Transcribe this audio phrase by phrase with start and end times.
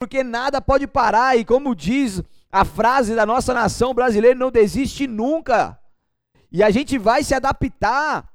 [0.00, 5.06] porque nada pode parar, e como diz a frase da nossa nação brasileira, não desiste
[5.06, 5.78] nunca.
[6.50, 8.26] E a gente vai se adaptar.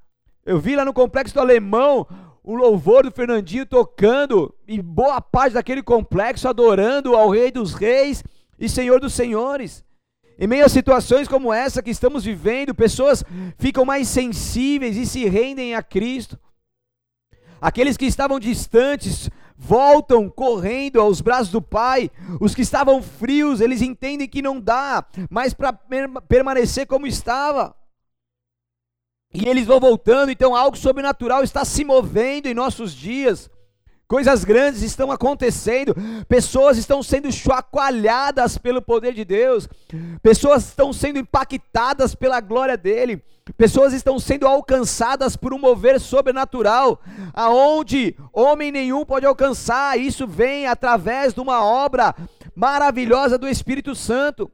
[0.45, 2.05] Eu vi lá no Complexo do Alemão
[2.43, 8.23] o louvor do Fernandinho tocando, e boa parte daquele complexo adorando ao Rei dos Reis
[8.59, 9.83] e Senhor dos Senhores.
[10.37, 13.23] Em meio a situações como essa que estamos vivendo, pessoas
[13.57, 16.37] ficam mais sensíveis e se rendem a Cristo.
[17.59, 22.11] Aqueles que estavam distantes voltam correndo aos braços do Pai.
[22.39, 25.73] Os que estavam frios, eles entendem que não dá mais para
[26.27, 27.75] permanecer como estava.
[29.33, 33.49] E eles vão voltando, então algo sobrenatural está se movendo em nossos dias.
[34.07, 35.95] Coisas grandes estão acontecendo,
[36.29, 39.67] pessoas estão sendo chacoalhadas pelo poder de Deus,
[40.21, 43.23] pessoas estão sendo impactadas pela glória dele,
[43.57, 47.01] pessoas estão sendo alcançadas por um mover sobrenatural,
[47.33, 49.97] aonde homem nenhum pode alcançar.
[49.97, 52.13] Isso vem através de uma obra
[52.55, 54.51] maravilhosa do Espírito Santo.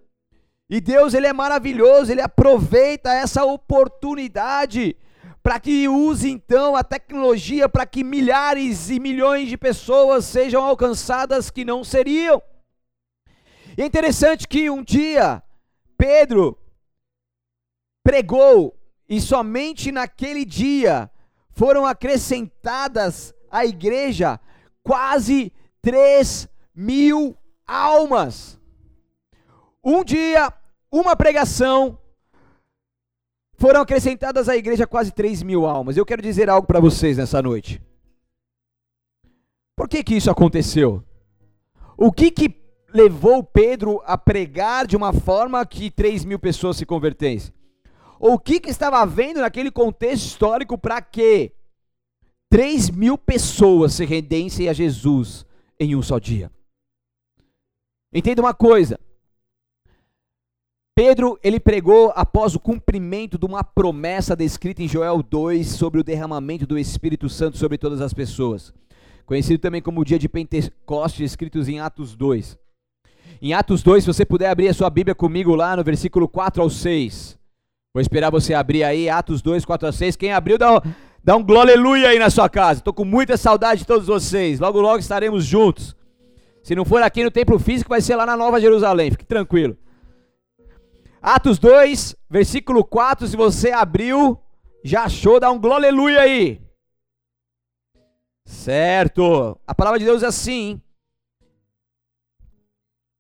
[0.70, 4.95] E Deus, ele é maravilhoso, ele aproveita essa oportunidade
[5.43, 11.49] para que use então a tecnologia para que milhares e milhões de pessoas sejam alcançadas
[11.49, 12.41] que não seriam.
[13.77, 15.41] E é interessante que um dia
[15.98, 16.57] Pedro
[18.03, 21.09] pregou e somente naquele dia
[21.51, 24.39] foram acrescentadas à igreja
[24.83, 28.59] quase 3 mil almas.
[29.83, 30.53] Um dia
[30.91, 31.98] uma pregação,
[33.62, 35.95] foram acrescentadas à igreja quase 3 mil almas.
[35.95, 37.79] Eu quero dizer algo para vocês nessa noite.
[39.77, 41.04] Por que que isso aconteceu?
[41.95, 42.59] O que que
[42.91, 47.54] levou Pedro a pregar de uma forma que 3 mil pessoas se convertessem?
[48.20, 51.51] O que que estava havendo naquele contexto histórico para que
[52.49, 55.45] 3 mil pessoas se rendessem a Jesus
[55.79, 56.51] em um só dia?
[58.12, 58.99] Entenda uma coisa,
[60.93, 66.03] Pedro, ele pregou após o cumprimento de uma promessa descrita em Joel 2 sobre o
[66.03, 68.73] derramamento do Espírito Santo sobre todas as pessoas.
[69.25, 72.59] Conhecido também como o dia de Pentecostes, escritos em Atos 2.
[73.41, 76.61] Em Atos 2, se você puder abrir a sua Bíblia comigo lá no versículo 4
[76.61, 77.39] ao 6.
[77.93, 80.17] Vou esperar você abrir aí, Atos 2, 4 a 6.
[80.17, 80.83] Quem abriu, dá
[81.23, 82.79] dá um aleluia aí na sua casa.
[82.79, 84.59] Estou com muita saudade de todos vocês.
[84.59, 85.95] Logo, logo estaremos juntos.
[86.61, 89.09] Se não for aqui no templo físico, vai ser lá na Nova Jerusalém.
[89.11, 89.77] Fique tranquilo.
[91.21, 94.39] Atos 2, versículo 4, se você abriu,
[94.83, 96.59] já achou, dá um glória aí.
[98.43, 99.55] Certo.
[99.67, 100.81] A palavra de Deus é assim.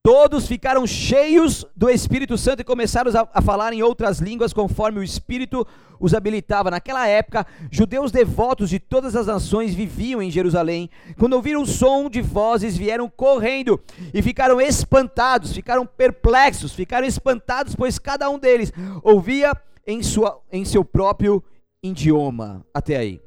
[0.03, 4.99] Todos ficaram cheios do Espírito Santo e começaram a, a, falar em outras línguas conforme
[4.99, 5.65] o Espírito
[5.99, 6.71] os habilitava.
[6.71, 10.89] Naquela época, judeus devotos de todas as nações viviam em Jerusalém.
[11.19, 13.79] Quando ouviram o som de vozes, vieram correndo
[14.11, 18.73] e ficaram espantados, ficaram perplexos, ficaram espantados, pois cada um deles
[19.03, 19.53] ouvia
[19.85, 21.43] em, sua, em seu próprio
[21.83, 22.65] idioma.
[22.73, 23.21] Até aí.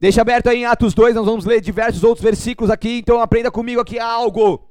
[0.00, 3.50] Deixa aberto aí em Atos 2, nós vamos ler diversos outros versículos aqui, então aprenda
[3.50, 4.66] comigo aqui algo.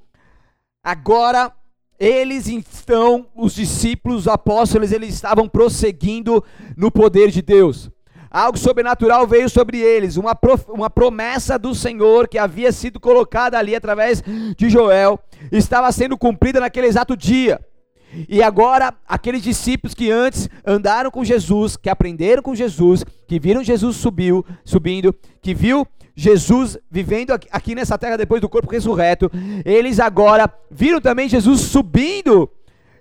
[0.86, 1.52] Agora,
[2.00, 6.44] eles estão, os discípulos, os apóstolos, eles estavam prosseguindo
[6.78, 7.90] no poder de Deus.
[8.30, 10.38] Algo sobrenatural veio sobre eles, uma,
[10.68, 14.22] uma promessa do Senhor que havia sido colocada ali através
[14.56, 15.20] de Joel,
[15.52, 17.60] estava sendo cumprida naquele exato dia.
[18.30, 23.64] E agora, aqueles discípulos que antes andaram com Jesus, que aprenderam com Jesus, que viram
[23.64, 29.30] Jesus subiu, subindo, que viu Jesus vivendo aqui nessa terra depois do corpo ressurreto,
[29.66, 32.50] eles agora viram também Jesus subindo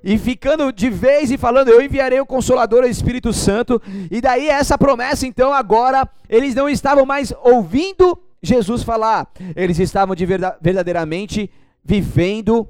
[0.02, 3.80] e ficando de vez e falando: Eu enviarei o Consolador, o Espírito Santo.
[4.10, 10.14] E daí essa promessa, então, agora, eles não estavam mais ouvindo Jesus falar, eles estavam
[10.14, 11.50] de verdade, verdadeiramente
[11.82, 12.69] vivendo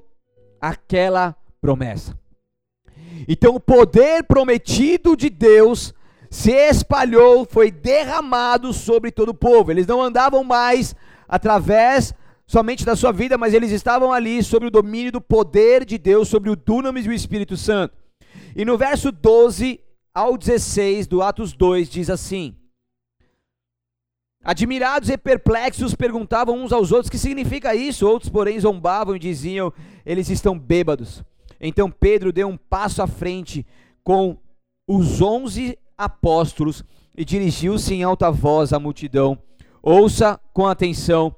[0.60, 2.16] aquela promessa.
[3.27, 5.93] Então, o poder prometido de Deus
[6.34, 9.71] se espalhou, foi derramado sobre todo o povo.
[9.71, 10.93] Eles não andavam mais
[11.28, 12.12] através
[12.45, 16.27] somente da sua vida, mas eles estavam ali sobre o domínio do poder de Deus,
[16.27, 17.95] sobre o dunamis e o Espírito Santo.
[18.57, 19.81] E no verso 12
[20.13, 22.57] ao 16 do Atos 2 diz assim:
[24.45, 29.72] Admirados e perplexos perguntavam uns aos outros: "Que significa isso?" Outros, porém, zombavam e diziam:
[30.04, 31.22] "Eles estão bêbados."
[31.60, 33.65] Então Pedro deu um passo à frente
[34.03, 34.36] com
[34.84, 36.85] os onze apóstolos
[37.17, 39.39] e dirigiu-se em alta voz à multidão:
[39.83, 41.35] Ouça com atenção,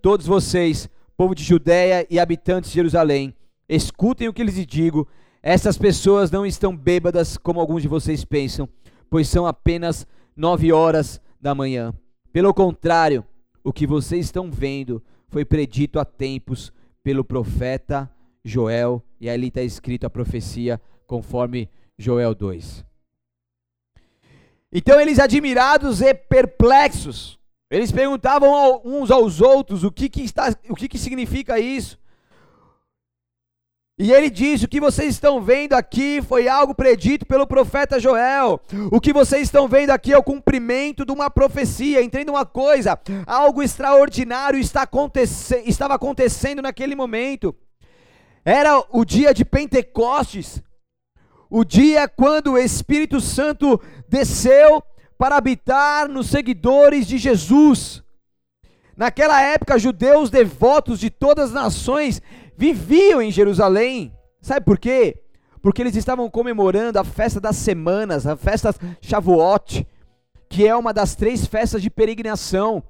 [0.00, 3.34] todos vocês, povo de Judéia e habitantes de Jerusalém,
[3.68, 5.06] escutem o que lhes digo.
[5.42, 8.68] Essas pessoas não estão bêbadas como alguns de vocês pensam,
[9.08, 10.06] pois são apenas
[10.36, 11.94] nove horas da manhã.
[12.32, 13.24] Pelo contrário,
[13.62, 16.72] o que vocês estão vendo foi predito há tempos
[17.02, 18.10] pelo profeta
[18.44, 21.68] Joel, e ali está escrito a profecia conforme
[21.98, 22.87] Joel 2.
[24.72, 27.38] Então eles admirados e perplexos,
[27.70, 31.98] eles perguntavam uns aos outros o que, que, está, o que, que significa isso.
[33.98, 38.60] E ele diz: O que vocês estão vendo aqui foi algo predito pelo profeta Joel.
[38.92, 42.02] O que vocês estão vendo aqui é o cumprimento de uma profecia.
[42.02, 45.20] Entenda uma coisa: algo extraordinário está aconte
[45.66, 47.54] estava acontecendo naquele momento.
[48.44, 50.62] Era o dia de Pentecostes,
[51.50, 54.82] o dia quando o Espírito Santo desceu
[55.16, 58.02] para habitar nos seguidores de Jesus.
[58.96, 62.20] Naquela época, judeus devotos de todas as nações
[62.56, 64.12] viviam em Jerusalém.
[64.40, 65.22] Sabe por quê?
[65.62, 69.86] Porque eles estavam comemorando a festa das semanas, a festa Shavuot,
[70.48, 72.82] que é uma das três festas de peregrinação.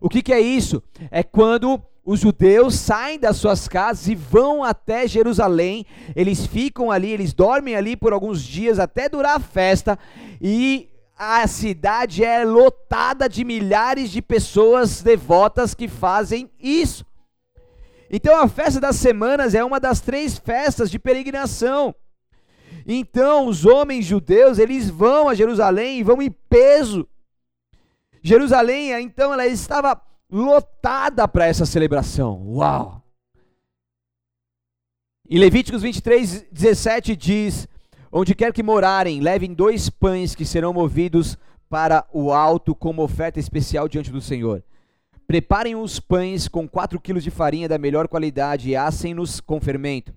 [0.00, 0.82] O que, que é isso?
[1.10, 5.84] É quando os judeus saem das suas casas e vão até Jerusalém,
[6.16, 9.98] eles ficam ali, eles dormem ali por alguns dias até durar a festa,
[10.40, 10.88] e
[11.18, 17.04] a cidade é lotada de milhares de pessoas devotas que fazem isso.
[18.10, 21.94] Então a festa das semanas é uma das três festas de peregrinação.
[22.86, 27.06] Então os homens judeus, eles vão a Jerusalém e vão em peso.
[28.22, 29.94] Jerusalém, então, ela estava
[30.30, 32.42] lotada para essa celebração.
[32.46, 33.02] Uau!
[35.28, 37.68] Em Levíticos 23, 17 diz:
[38.10, 41.36] Onde quer que morarem, levem dois pães que serão movidos
[41.68, 44.64] para o alto como oferta especial diante do Senhor.
[45.26, 50.14] Preparem os pães com 4 quilos de farinha da melhor qualidade e assem-nos com fermento.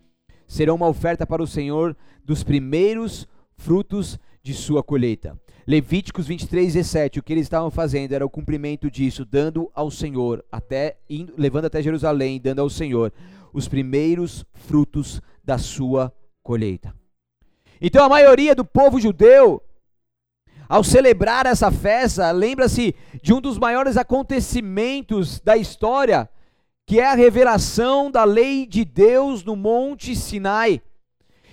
[0.48, 5.38] Serão uma oferta para o Senhor dos primeiros frutos de sua colheita.
[5.72, 7.20] Levíticos 23, 17.
[7.20, 11.64] O que eles estavam fazendo era o cumprimento disso, dando ao Senhor, até indo, levando
[11.64, 13.14] até Jerusalém, dando ao Senhor
[13.54, 16.14] os primeiros frutos da sua
[16.44, 16.94] colheita.
[17.80, 19.64] Então a maioria do povo judeu
[20.68, 22.94] ao celebrar essa festa, lembra-se
[23.24, 26.30] de um dos maiores acontecimentos da história,
[26.86, 30.82] que é a revelação da lei de Deus no Monte Sinai.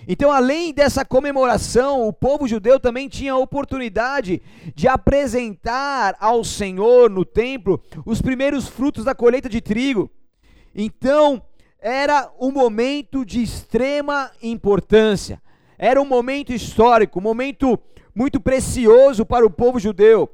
[0.07, 4.41] Então, além dessa comemoração, o povo judeu também tinha a oportunidade
[4.75, 10.09] de apresentar ao Senhor no templo os primeiros frutos da colheita de trigo.
[10.73, 11.41] Então,
[11.79, 15.41] era um momento de extrema importância.
[15.77, 17.79] Era um momento histórico, um momento
[18.13, 20.29] muito precioso para o povo judeu.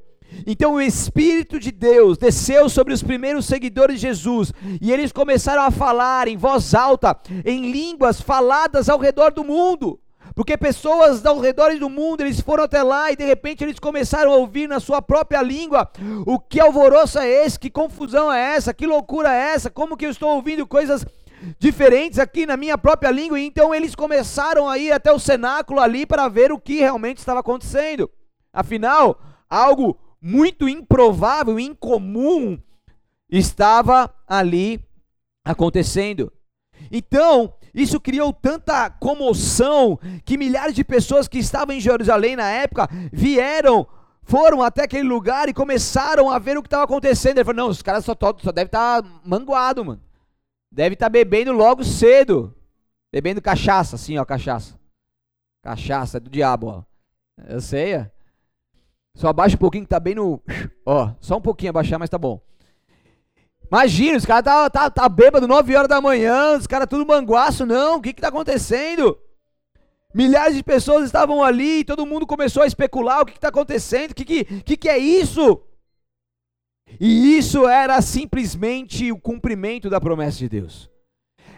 [0.46, 5.62] Então o Espírito de Deus desceu sobre os primeiros seguidores de Jesus e eles começaram
[5.62, 10.00] a falar em voz alta, em línguas faladas ao redor do mundo.
[10.34, 14.32] Porque pessoas ao redor do mundo, eles foram até lá e de repente eles começaram
[14.32, 15.90] a ouvir na sua própria língua
[16.26, 20.04] o que alvoroço é esse, que confusão é essa, que loucura é essa, como que
[20.04, 21.06] eu estou ouvindo coisas
[21.58, 25.80] diferentes aqui na minha própria língua, e então eles começaram a ir até o cenáculo
[25.80, 28.10] ali para ver o que realmente estava acontecendo.
[28.52, 29.18] Afinal,
[29.48, 32.58] algo muito improvável, incomum,
[33.30, 34.80] estava ali
[35.44, 36.32] acontecendo.
[36.90, 42.88] Então, isso criou tanta comoção que milhares de pessoas que estavam em Jerusalém na época
[43.12, 43.86] vieram,
[44.22, 47.38] foram até aquele lugar e começaram a ver o que estava acontecendo.
[47.38, 50.02] Ele falou: não, os caras só, só devem estar tá manguado, mano.
[50.72, 52.54] Deve estar tá bebendo logo cedo.
[53.12, 54.78] Bebendo cachaça, assim, ó, cachaça.
[55.62, 56.82] Cachaça é do diabo, ó.
[57.46, 58.15] Eu sei, ó.
[59.16, 60.40] Só abaixa um pouquinho que tá bem no.
[60.84, 62.38] Ó, só um pouquinho abaixar, mas tá bom.
[63.66, 67.64] Imagina, os caras tá, tá, tá bêbado 9 horas da manhã, os caras tudo manguaço,
[67.64, 67.96] não.
[67.96, 69.18] O que que tá acontecendo?
[70.14, 74.14] Milhares de pessoas estavam ali, todo mundo começou a especular o que está acontecendo, o
[74.14, 75.62] que, que, que, que é isso?
[77.00, 80.90] E isso era simplesmente o cumprimento da promessa de Deus.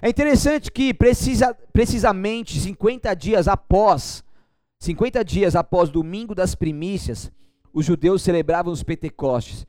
[0.00, 4.24] É interessante que precisa, precisamente 50 dias após,
[4.78, 7.30] 50 dias após domingo das primícias,
[7.72, 9.66] os judeus celebravam os Pentecostes.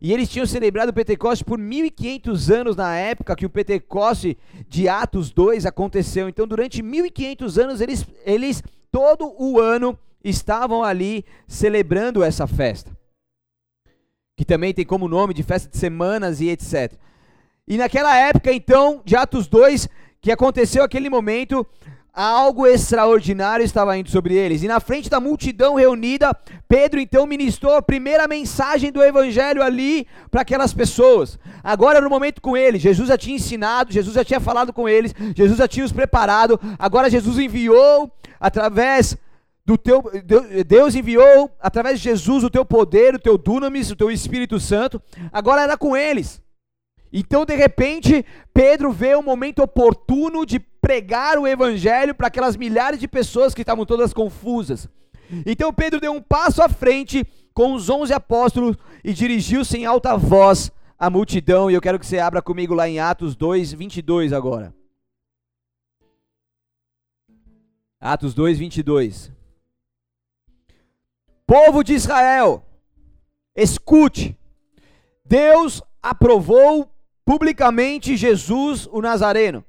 [0.00, 4.36] E eles tinham celebrado o Pentecostes por 1500 anos na época que o Pentecoste
[4.68, 6.28] de Atos 2 aconteceu.
[6.28, 8.62] Então, durante 1500 anos, eles, eles
[8.92, 12.94] todo o ano estavam ali celebrando essa festa
[14.36, 16.92] que também tem como nome de festa de semanas e etc.
[17.66, 19.88] E naquela época, então, de Atos 2,
[20.20, 21.66] que aconteceu aquele momento,
[22.14, 24.62] algo extraordinário estava indo sobre eles.
[24.62, 26.32] E na frente da multidão reunida,
[26.68, 31.38] Pedro então ministrou a primeira mensagem do evangelho ali para aquelas pessoas.
[31.62, 32.80] Agora era o momento com eles.
[32.80, 36.60] Jesus já tinha ensinado, Jesus já tinha falado com eles, Jesus já tinha os preparado.
[36.78, 39.16] Agora Jesus enviou através
[39.66, 40.04] do teu
[40.66, 45.02] Deus enviou através de Jesus o teu poder, o teu dunamis, o teu Espírito Santo.
[45.32, 46.44] Agora era com eles.
[47.16, 53.00] Então, de repente, Pedro vê o momento oportuno de pregar o evangelho para aquelas milhares
[53.00, 54.86] de pessoas que estavam todas confusas.
[55.46, 60.14] Então, Pedro deu um passo à frente com os onze apóstolos e dirigiu-se em alta
[60.14, 61.70] voz à multidão.
[61.70, 64.74] E eu quero que você abra comigo lá em Atos 2, 22 agora.
[67.98, 69.32] Atos 2, 22.
[71.46, 72.62] Povo de Israel,
[73.56, 74.38] escute.
[75.24, 76.90] Deus aprovou
[77.24, 79.64] publicamente Jesus o Nazareno,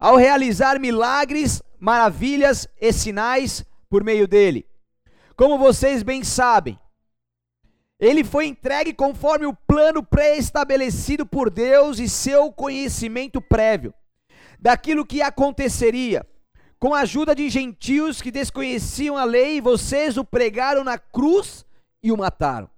[0.00, 4.66] ao realizar milagres, maravilhas e sinais por meio dele.
[5.36, 6.78] Como vocês bem sabem,
[7.98, 13.92] ele foi entregue conforme o plano pré-estabelecido por Deus e seu conhecimento prévio
[14.58, 16.26] daquilo que aconteceria.
[16.78, 21.66] Com a ajuda de gentios que desconheciam a lei, vocês o pregaram na cruz
[22.02, 22.70] e o mataram.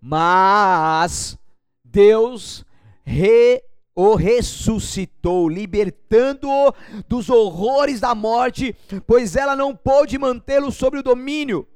[0.00, 1.38] Mas
[1.84, 2.64] Deus
[3.04, 3.62] re,
[3.96, 6.72] o ressuscitou, libertando-o
[7.08, 8.76] dos horrores da morte,
[9.06, 11.66] pois ela não pôde mantê-lo sob o domínio.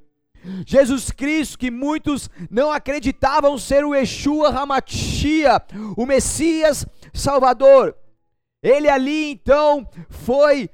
[0.67, 5.63] Jesus Cristo, que muitos não acreditavam ser o Yeshua Hamashia,
[5.97, 7.97] o Messias Salvador.
[8.63, 10.69] Ele ali então foi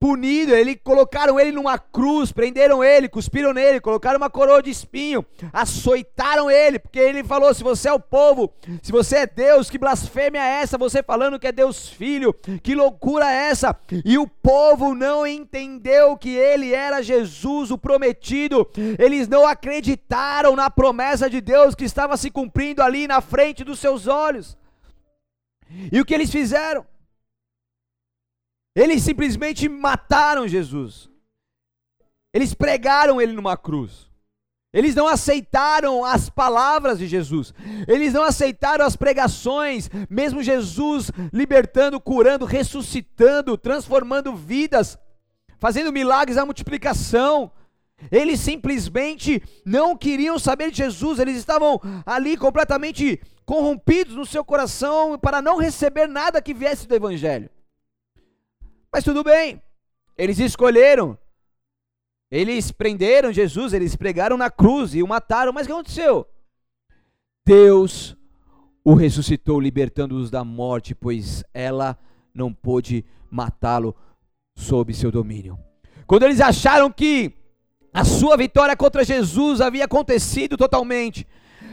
[0.00, 5.24] punido, ele colocaram ele numa cruz, prenderam ele, cuspiram nele, colocaram uma coroa de espinho,
[5.52, 8.50] açoitaram ele, porque ele falou: se você é o povo,
[8.82, 10.78] se você é Deus, que blasfêmia é essa?
[10.78, 13.78] Você falando que é Deus Filho, que loucura é essa?
[14.02, 18.66] E o povo não entendeu que ele era Jesus, o prometido.
[18.98, 23.78] Eles não acreditaram na promessa de Deus que estava se cumprindo ali na frente dos
[23.78, 24.56] seus olhos.
[25.92, 26.86] E o que eles fizeram?
[28.74, 31.08] Eles simplesmente mataram Jesus.
[32.32, 34.08] Eles pregaram ele numa cruz.
[34.72, 37.52] Eles não aceitaram as palavras de Jesus.
[37.88, 44.96] Eles não aceitaram as pregações, mesmo Jesus libertando, curando, ressuscitando, transformando vidas,
[45.58, 47.50] fazendo milagres à multiplicação.
[48.12, 55.18] Eles simplesmente não queriam saber de Jesus, eles estavam ali completamente corrompidos no seu coração
[55.18, 57.50] para não receber nada que viesse do Evangelho.
[58.92, 59.62] Mas tudo bem,
[60.16, 61.18] eles escolheram.
[62.30, 66.26] Eles prenderam Jesus, eles pregaram na cruz e o mataram, mas o que aconteceu?
[67.44, 68.16] Deus
[68.84, 71.98] o ressuscitou, libertando-os da morte, pois ela
[72.32, 73.94] não pôde matá-lo
[74.56, 75.58] sob seu domínio.
[76.06, 77.32] Quando eles acharam que
[77.92, 81.26] a sua vitória contra Jesus havia acontecido totalmente,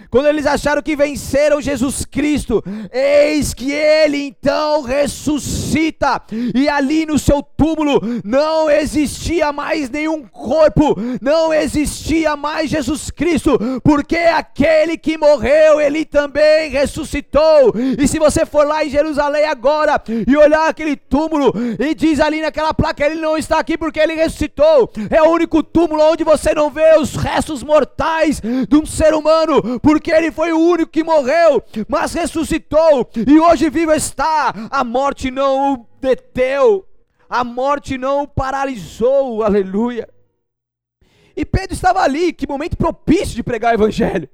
[0.09, 6.21] quando eles acharam que venceram Jesus Cristo, eis que ele então ressuscita,
[6.53, 13.57] e ali no seu túmulo não existia mais nenhum corpo, não existia mais Jesus Cristo,
[13.83, 17.73] porque aquele que morreu, ele também ressuscitou.
[17.97, 22.41] E se você for lá em Jerusalém agora e olhar aquele túmulo, e diz ali
[22.41, 26.53] naquela placa: ele não está aqui porque ele ressuscitou, é o único túmulo onde você
[26.53, 30.91] não vê os restos mortais de um ser humano, porque porque ele foi o único
[30.91, 34.53] que morreu, mas ressuscitou e hoje vivo está.
[34.69, 36.85] A morte não o deteu,
[37.27, 40.07] a morte não o paralisou, aleluia.
[41.35, 44.29] E Pedro estava ali, que momento propício de pregar o evangelho.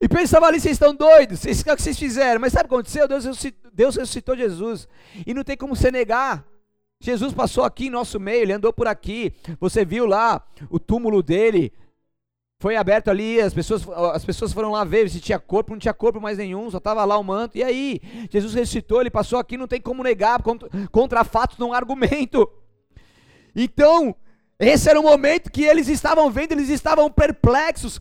[0.00, 2.40] E Pedro estava ali, vocês estão doidos, vocês, o que vocês fizeram?
[2.40, 3.06] Mas sabe o que aconteceu?
[3.06, 4.88] Deus ressuscitou, Deus ressuscitou Jesus.
[5.24, 6.44] E não tem como você negar.
[7.00, 9.32] Jesus passou aqui em nosso meio, ele andou por aqui.
[9.60, 11.72] Você viu lá o túmulo dele,
[12.64, 15.92] foi aberto ali, as pessoas, as pessoas foram lá ver se tinha corpo, não tinha
[15.92, 17.58] corpo mais nenhum, só estava lá o manto.
[17.58, 21.74] E aí, Jesus ressuscitou, ele passou aqui, não tem como negar, contra, contra fatos não
[21.74, 22.50] argumento.
[23.54, 24.16] Então,
[24.58, 28.00] esse era o momento que eles estavam vendo, eles estavam perplexos.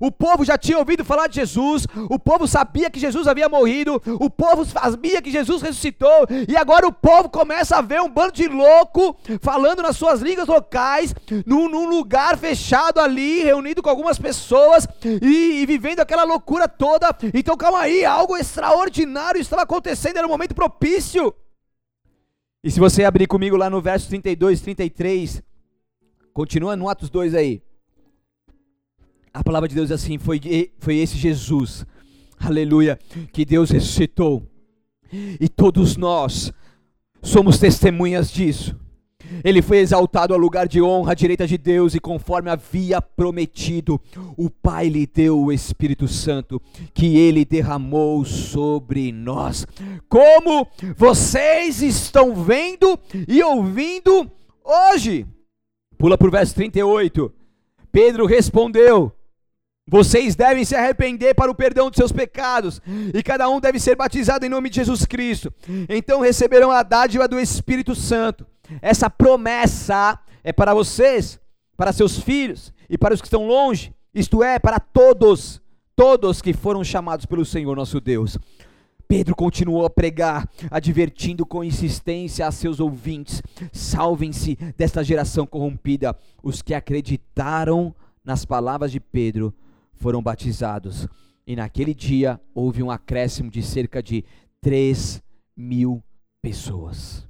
[0.00, 4.00] O povo já tinha ouvido falar de Jesus, o povo sabia que Jesus havia morrido,
[4.20, 8.32] o povo sabia que Jesus ressuscitou, e agora o povo começa a ver um bando
[8.32, 14.18] de louco falando nas suas línguas locais, num, num lugar fechado ali, reunido com algumas
[14.18, 14.86] pessoas
[15.20, 17.16] e, e, vivendo aquela loucura toda.
[17.34, 21.34] Então calma aí, algo extraordinário estava acontecendo, era um momento propício.
[22.62, 25.42] E se você abrir comigo lá no verso 32, 33,
[26.32, 27.60] continua no Atos 2 aí.
[29.34, 30.40] A palavra de Deus é assim: foi,
[30.78, 31.86] foi esse Jesus,
[32.38, 32.98] aleluia,
[33.32, 34.46] que Deus ressuscitou.
[35.12, 36.52] E todos nós
[37.22, 38.76] somos testemunhas disso.
[39.44, 44.00] Ele foi exaltado ao lugar de honra à direita de Deus, e conforme havia prometido,
[44.36, 46.60] o Pai lhe deu o Espírito Santo,
[46.92, 49.66] que ele derramou sobre nós.
[50.08, 54.30] Como vocês estão vendo e ouvindo
[54.64, 55.26] hoje.
[55.96, 57.32] Pula para o verso 38.
[57.90, 59.12] Pedro respondeu:
[59.86, 62.80] Vocês devem se arrepender para o perdão de seus pecados,
[63.12, 65.52] e cada um deve ser batizado em nome de Jesus Cristo.
[65.88, 68.46] Então receberão a dádiva do Espírito Santo.
[68.80, 71.38] Essa promessa é para vocês,
[71.76, 75.60] para seus filhos e para os que estão longe, isto é, para todos,
[75.96, 78.38] todos que foram chamados pelo Senhor nosso Deus.
[79.08, 86.16] Pedro continuou a pregar, advertindo com insistência a seus ouvintes: salvem-se desta geração corrompida.
[86.42, 89.52] Os que acreditaram nas palavras de Pedro
[90.02, 91.06] foram batizados.
[91.46, 94.24] E naquele dia houve um acréscimo de cerca de
[94.60, 95.22] 3
[95.56, 96.02] mil
[96.42, 97.26] pessoas.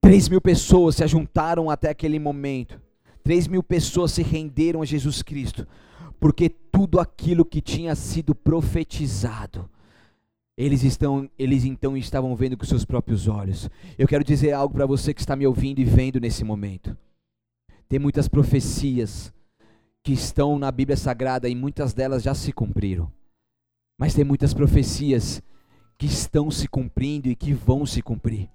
[0.00, 2.80] 3 mil pessoas se ajuntaram até aquele momento.
[3.22, 5.66] 3 mil pessoas se renderam a Jesus Cristo
[6.18, 9.68] porque tudo aquilo que tinha sido profetizado,
[10.56, 13.68] eles estão, eles então estavam vendo com seus próprios olhos.
[13.98, 16.96] Eu quero dizer algo para você que está me ouvindo e vendo nesse momento.
[17.88, 19.32] Tem muitas profecias
[20.06, 23.10] que estão na Bíblia Sagrada e muitas delas já se cumpriram.
[23.98, 25.42] Mas tem muitas profecias
[25.98, 28.48] que estão se cumprindo e que vão se cumprir.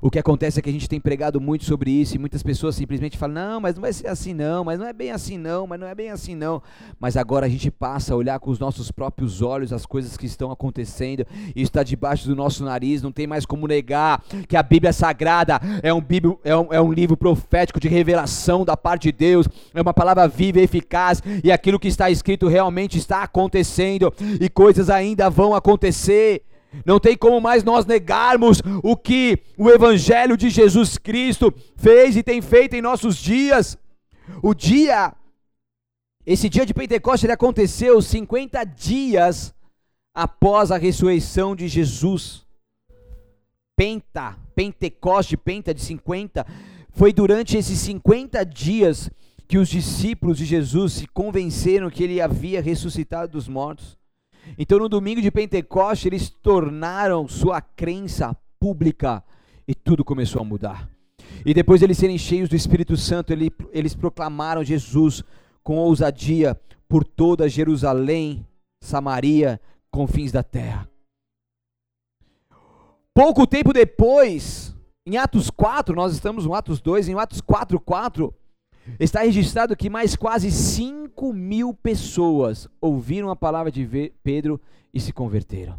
[0.00, 2.74] O que acontece é que a gente tem pregado muito sobre isso e muitas pessoas
[2.74, 5.66] simplesmente falam: não, mas não vai ser assim não, mas não é bem assim não,
[5.66, 6.62] mas não é bem assim não.
[6.98, 10.26] Mas agora a gente passa a olhar com os nossos próprios olhos as coisas que
[10.26, 14.62] estão acontecendo, e está debaixo do nosso nariz, não tem mais como negar que a
[14.62, 19.04] Bíblia Sagrada é um, bíblia, é um, é um livro profético de revelação da parte
[19.04, 23.22] de Deus, é uma palavra viva e eficaz, e aquilo que está escrito realmente está
[23.22, 26.42] acontecendo, e coisas ainda vão acontecer.
[26.84, 32.22] Não tem como mais nós negarmos o que o Evangelho de Jesus Cristo fez e
[32.22, 33.76] tem feito em nossos dias.
[34.42, 35.12] O dia,
[36.24, 39.52] esse dia de Pentecostes, ele aconteceu 50 dias
[40.14, 42.46] após a ressurreição de Jesus.
[43.76, 46.46] Penta, Pentecoste, Penta de 50,
[46.92, 49.10] foi durante esses 50 dias
[49.48, 53.99] que os discípulos de Jesus se convenceram que ele havia ressuscitado dos mortos.
[54.58, 59.24] Então, no domingo de Pentecoste, eles tornaram sua crença pública
[59.66, 60.88] e tudo começou a mudar.
[61.44, 65.22] E depois de eles serem cheios do Espírito Santo, eles, proclamaram Jesus
[65.62, 68.46] com ousadia por toda Jerusalém,
[68.82, 69.60] Samaria,
[69.90, 70.88] confins da terra.
[73.14, 74.74] Pouco tempo depois,
[75.06, 78.34] em Atos 4, nós estamos no Atos 2, em Atos 4, 4,
[78.98, 84.60] Está registrado que mais quase 5 mil pessoas ouviram a palavra de Pedro
[84.92, 85.78] e se converteram.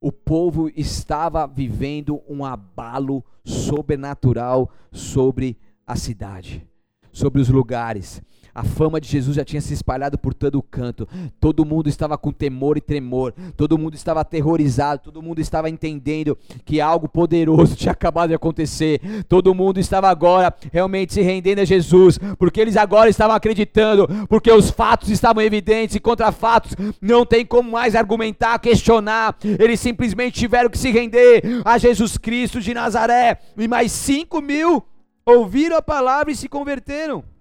[0.00, 5.56] O povo estava vivendo um abalo sobrenatural sobre
[5.86, 6.66] a cidade,
[7.12, 8.22] sobre os lugares.
[8.54, 11.08] A fama de Jesus já tinha se espalhado por todo o canto.
[11.40, 13.32] Todo mundo estava com temor e tremor.
[13.56, 15.00] Todo mundo estava aterrorizado.
[15.04, 19.00] Todo mundo estava entendendo que algo poderoso tinha acabado de acontecer.
[19.26, 24.52] Todo mundo estava agora realmente se rendendo a Jesus, porque eles agora estavam acreditando, porque
[24.52, 29.34] os fatos estavam evidentes e contra fatos não tem como mais argumentar, questionar.
[29.58, 33.38] Eles simplesmente tiveram que se render a Jesus Cristo de Nazaré.
[33.56, 34.84] E mais cinco mil
[35.24, 37.31] ouviram a palavra e se converteram.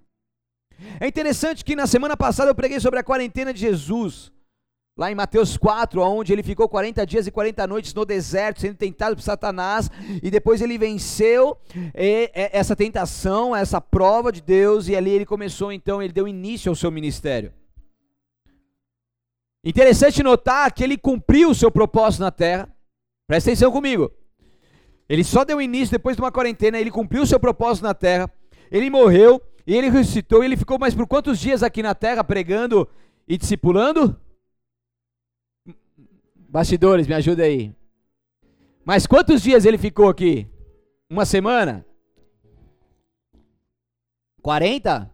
[0.99, 4.31] É interessante que na semana passada eu preguei sobre a quarentena de Jesus,
[4.97, 8.75] lá em Mateus 4, onde ele ficou 40 dias e 40 noites no deserto, sendo
[8.75, 9.89] tentado por Satanás,
[10.21, 11.57] e depois ele venceu
[12.33, 16.75] essa tentação, essa prova de Deus, e ali ele começou então, ele deu início ao
[16.75, 17.53] seu ministério.
[19.63, 22.67] Interessante notar que ele cumpriu o seu propósito na terra,
[23.27, 24.11] presta atenção comigo.
[25.07, 28.31] Ele só deu início depois de uma quarentena, ele cumpriu o seu propósito na terra,
[28.71, 32.23] ele morreu, e ele ressuscitou, e ele ficou mais por quantos dias aqui na terra
[32.23, 32.87] pregando
[33.27, 34.19] e discipulando?
[36.35, 37.73] Bastidores, me ajuda aí.
[38.83, 40.47] Mas quantos dias ele ficou aqui?
[41.09, 41.85] Uma semana?
[44.41, 45.09] 40?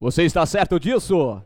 [0.00, 1.42] Você está certo disso?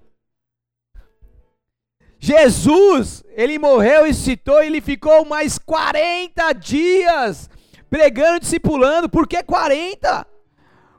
[2.19, 7.51] Jesus, ele morreu e citou, ele ficou mais 40 dias
[7.89, 9.09] pregando, discipulando.
[9.09, 10.27] Por que 40?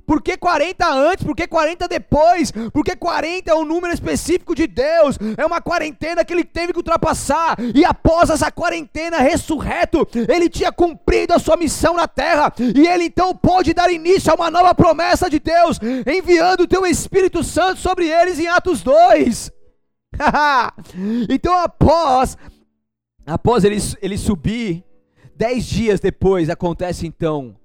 [0.05, 1.25] Por que 40 antes?
[1.25, 2.51] Por que 40 depois?
[2.73, 5.17] Porque 40 é um número específico de Deus.
[5.37, 7.55] É uma quarentena que ele teve que ultrapassar.
[7.73, 12.53] E após essa quarentena, ressurreto, ele tinha cumprido a sua missão na terra.
[12.59, 16.85] E ele então pôde dar início a uma nova promessa de Deus, enviando o teu
[16.85, 19.51] Espírito Santo sobre eles em Atos 2.
[21.29, 22.37] então após
[23.25, 24.83] após ele, ele subir,
[25.35, 27.55] dez dias depois acontece então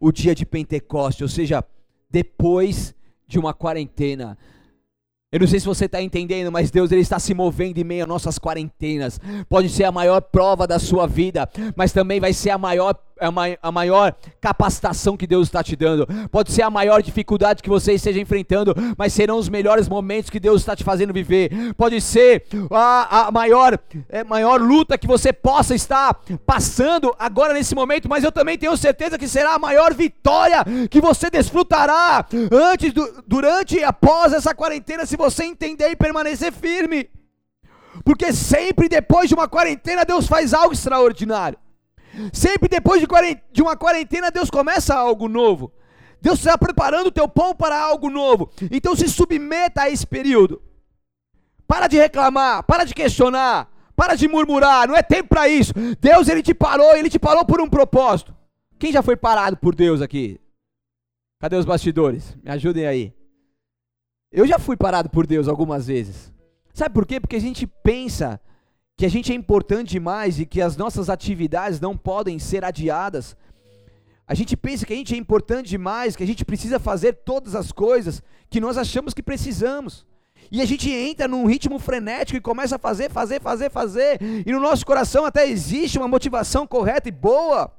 [0.00, 1.64] o dia de Pentecoste, ou seja,
[2.10, 2.94] depois
[3.26, 4.38] de uma quarentena.
[5.30, 8.04] Eu não sei se você está entendendo, mas Deus ele está se movendo em meio
[8.04, 9.20] a nossas quarentenas.
[9.46, 12.94] Pode ser a maior prova da sua vida, mas também vai ser a maior
[13.62, 17.92] a maior capacitação que Deus está te dando, pode ser a maior dificuldade que você
[17.94, 21.74] esteja enfrentando, mas serão os melhores momentos que Deus está te fazendo viver.
[21.74, 23.78] Pode ser a, a maior,
[24.08, 26.14] é, maior luta que você possa estar
[26.46, 31.00] passando agora nesse momento, mas eu também tenho certeza que será a maior vitória que
[31.00, 37.08] você desfrutará antes, do, durante e após essa quarentena, se você entender e permanecer firme.
[38.04, 41.58] Porque sempre depois de uma quarentena, Deus faz algo extraordinário.
[42.32, 43.02] Sempre depois
[43.52, 45.72] de uma quarentena, Deus começa algo novo.
[46.20, 48.50] Deus está preparando o teu pão para algo novo.
[48.70, 50.60] Então se submeta a esse período.
[51.66, 54.88] Para de reclamar, para de questionar, para de murmurar.
[54.88, 55.72] Não é tempo para isso.
[56.00, 58.34] Deus ele te parou, ele te parou por um propósito.
[58.78, 60.40] Quem já foi parado por Deus aqui?
[61.40, 62.36] Cadê os bastidores?
[62.42, 63.12] Me ajudem aí.
[64.30, 66.32] Eu já fui parado por Deus algumas vezes.
[66.74, 67.20] Sabe por quê?
[67.20, 68.40] Porque a gente pensa
[68.98, 73.36] que a gente é importante demais e que as nossas atividades não podem ser adiadas.
[74.26, 77.54] A gente pensa que a gente é importante demais, que a gente precisa fazer todas
[77.54, 80.04] as coisas que nós achamos que precisamos.
[80.50, 84.18] E a gente entra num ritmo frenético e começa a fazer, fazer, fazer, fazer.
[84.44, 87.72] E no nosso coração até existe uma motivação correta e boa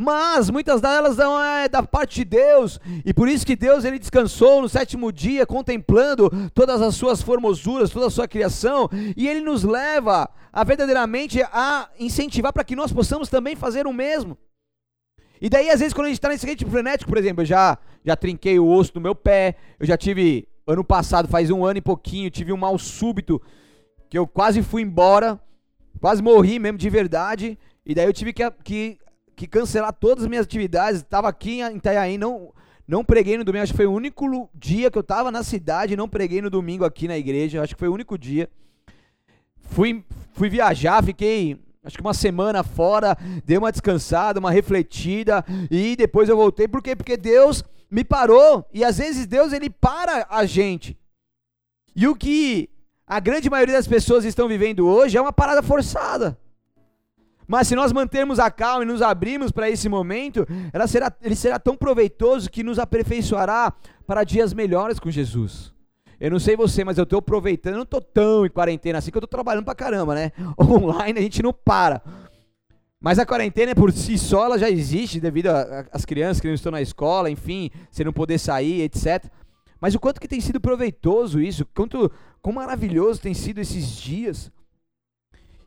[0.00, 3.98] mas muitas delas não é da parte de Deus, e por isso que Deus ele
[3.98, 9.40] descansou no sétimo dia, contemplando todas as suas formosuras, toda a sua criação, e ele
[9.40, 14.38] nos leva a verdadeiramente a incentivar para que nós possamos também fazer o mesmo.
[15.40, 17.76] E daí, às vezes, quando a gente está nesse ritmo frenético, por exemplo, eu já,
[18.04, 21.78] já trinquei o osso do meu pé, eu já tive, ano passado, faz um ano
[21.78, 23.42] e pouquinho, tive um mal súbito,
[24.08, 25.40] que eu quase fui embora,
[26.00, 28.98] quase morri mesmo de verdade, e daí eu tive que, que
[29.38, 31.00] que cancelar todas as minhas atividades.
[31.00, 32.52] Estava aqui em Itanhaém, não,
[32.86, 33.62] não preguei no domingo.
[33.62, 36.50] Acho que foi o único dia que eu estava na cidade e não preguei no
[36.50, 37.62] domingo aqui na igreja.
[37.62, 38.50] Acho que foi o único dia.
[39.60, 45.94] Fui, fui viajar, fiquei acho que uma semana fora, dei uma descansada, uma refletida e
[45.94, 46.66] depois eu voltei.
[46.66, 46.96] Por quê?
[46.96, 50.98] Porque Deus me parou e às vezes Deus ele para a gente.
[51.94, 52.68] E o que
[53.06, 56.36] a grande maioria das pessoas estão vivendo hoje é uma parada forçada.
[57.48, 60.46] Mas se nós mantermos a calma e nos abrirmos para esse momento,
[60.86, 63.72] será, ele será tão proveitoso que nos aperfeiçoará
[64.06, 65.72] para dias melhores com Jesus.
[66.20, 69.10] Eu não sei você, mas eu estou aproveitando, eu não estou tão em quarentena assim
[69.10, 70.32] que eu estou trabalhando para caramba, né?
[70.60, 72.02] Online a gente não para.
[73.00, 75.46] Mas a quarentena por si só ela já existe devido
[75.90, 79.24] às crianças que não estão na escola, enfim, você não poder sair, etc.
[79.80, 82.10] Mas o quanto que tem sido proveitoso isso, quanto
[82.42, 84.50] quão maravilhoso tem sido esses dias.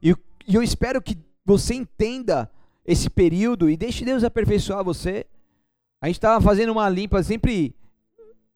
[0.03, 0.13] E,
[0.45, 2.49] e eu espero que você entenda
[2.85, 5.25] esse período e deixe Deus aperfeiçoar você.
[6.01, 7.75] A gente estava fazendo uma limpa, sempre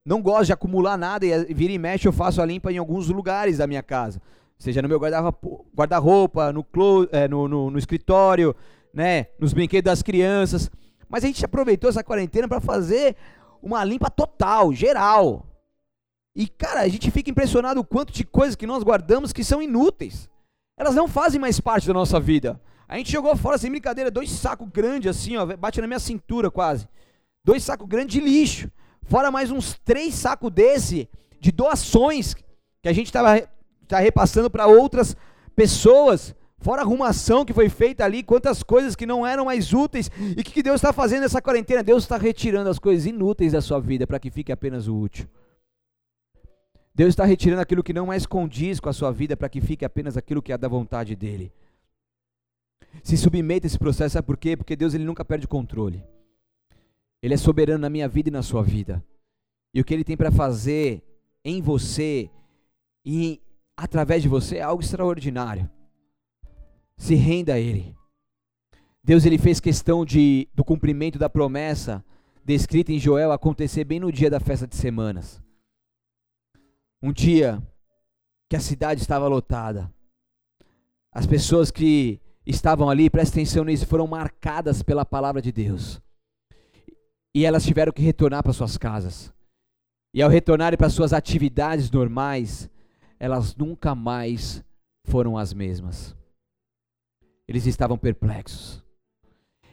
[0.05, 3.09] não gosto de acumular nada e vira e mexe eu faço a limpa em alguns
[3.09, 4.21] lugares da minha casa.
[4.57, 6.65] Seja no meu guarda-roupa, no,
[7.11, 8.55] é, no, no, no escritório,
[8.93, 10.71] né, nos brinquedos das crianças.
[11.09, 13.15] Mas a gente aproveitou essa quarentena para fazer
[13.61, 15.45] uma limpa total, geral.
[16.35, 19.61] E, cara, a gente fica impressionado o quanto de coisas que nós guardamos que são
[19.61, 20.29] inúteis.
[20.77, 22.59] Elas não fazem mais parte da nossa vida.
[22.87, 26.51] A gente jogou fora, sem brincadeira, dois sacos grandes assim, ó, bate na minha cintura
[26.51, 26.87] quase.
[27.43, 28.69] Dois sacos grandes de lixo.
[29.03, 32.33] Fora mais uns três sacos desse de doações
[32.81, 33.47] que a gente estava
[33.87, 35.15] tá repassando para outras
[35.55, 36.35] pessoas.
[36.59, 40.09] Fora a arrumação que foi feita ali, quantas coisas que não eram mais úteis.
[40.19, 41.83] E o que, que Deus está fazendo nessa quarentena?
[41.83, 45.27] Deus está retirando as coisas inúteis da sua vida para que fique apenas o útil.
[46.95, 49.83] Deus está retirando aquilo que não mais condiz com a sua vida para que fique
[49.83, 51.51] apenas aquilo que é da vontade dele.
[53.03, 54.57] Se submeta a esse processo, sabe por quê?
[54.57, 56.03] Porque Deus ele nunca perde o controle.
[57.21, 59.03] Ele é soberano na minha vida e na sua vida.
[59.73, 61.03] E o que ele tem para fazer
[61.43, 62.29] em você
[63.05, 63.41] e
[63.75, 65.69] através de você é algo extraordinário.
[66.97, 67.95] Se renda a ele.
[69.03, 72.03] Deus ele fez questão de do cumprimento da promessa
[72.45, 75.41] descrita em Joel acontecer bem no dia da festa de semanas.
[77.01, 77.61] Um dia
[78.47, 79.91] que a cidade estava lotada.
[81.11, 86.01] As pessoas que estavam ali, presta atenção nisso, foram marcadas pela palavra de Deus.
[87.33, 89.33] E elas tiveram que retornar para suas casas.
[90.13, 92.69] E ao retornarem para suas atividades normais,
[93.19, 94.63] elas nunca mais
[95.05, 96.15] foram as mesmas.
[97.47, 98.83] Eles estavam perplexos.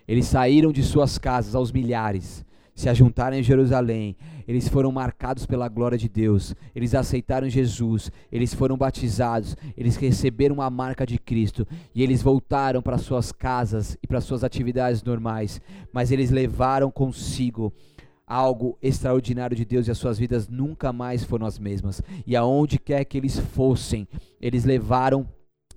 [0.06, 5.68] Eles saíram de suas casas aos milhares se ajuntaram em Jerusalém, eles foram marcados pela
[5.68, 11.66] glória de Deus, eles aceitaram Jesus, eles foram batizados, eles receberam a marca de Cristo.
[11.94, 15.60] E eles voltaram para suas casas e para suas atividades normais,
[15.92, 17.72] mas eles levaram consigo
[18.26, 22.00] algo extraordinário de Deus e as suas vidas nunca mais foram as mesmas.
[22.26, 24.08] E aonde quer que eles fossem,
[24.40, 25.28] eles levaram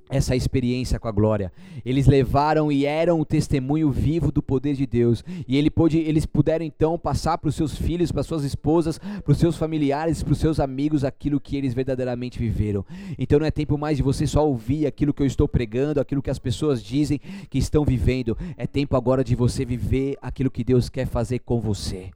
[0.09, 1.51] essa experiência com a glória.
[1.83, 5.23] Eles levaram e eram o testemunho vivo do poder de Deus.
[5.47, 9.31] E ele pôde, eles puderam então passar para os seus filhos, para suas esposas, para
[9.31, 12.85] os seus familiares, para os seus amigos aquilo que eles verdadeiramente viveram.
[13.17, 16.21] Então não é tempo mais de você só ouvir aquilo que eu estou pregando, aquilo
[16.21, 18.37] que as pessoas dizem que estão vivendo.
[18.57, 22.11] É tempo agora de você viver aquilo que Deus quer fazer com você.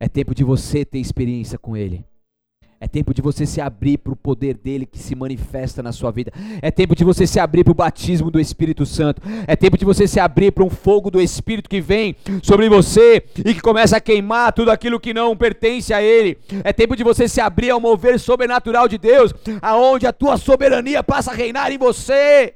[0.00, 2.04] É tempo de você ter experiência com Ele.
[2.80, 6.12] É tempo de você se abrir para o poder dele que se manifesta na sua
[6.12, 6.32] vida.
[6.62, 9.20] É tempo de você se abrir para o batismo do Espírito Santo.
[9.48, 13.24] É tempo de você se abrir para um fogo do Espírito que vem sobre você
[13.44, 16.38] e que começa a queimar tudo aquilo que não pertence a ele.
[16.62, 21.02] É tempo de você se abrir ao mover sobrenatural de Deus, aonde a tua soberania
[21.02, 22.54] passa a reinar em você.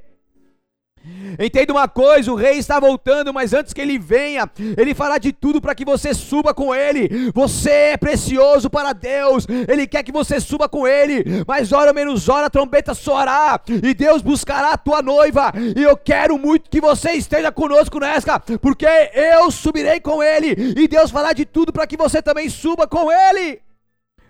[1.38, 5.32] Entenda uma coisa: o rei está voltando, mas antes que ele venha, ele fará de
[5.32, 7.30] tudo para que você suba com ele.
[7.34, 11.24] Você é precioso para Deus, ele quer que você suba com ele.
[11.46, 15.52] Mas hora menos hora a trombeta soará e Deus buscará a tua noiva.
[15.76, 20.86] E eu quero muito que você esteja conosco nessa, porque eu subirei com ele e
[20.86, 23.60] Deus fará de tudo para que você também suba com ele.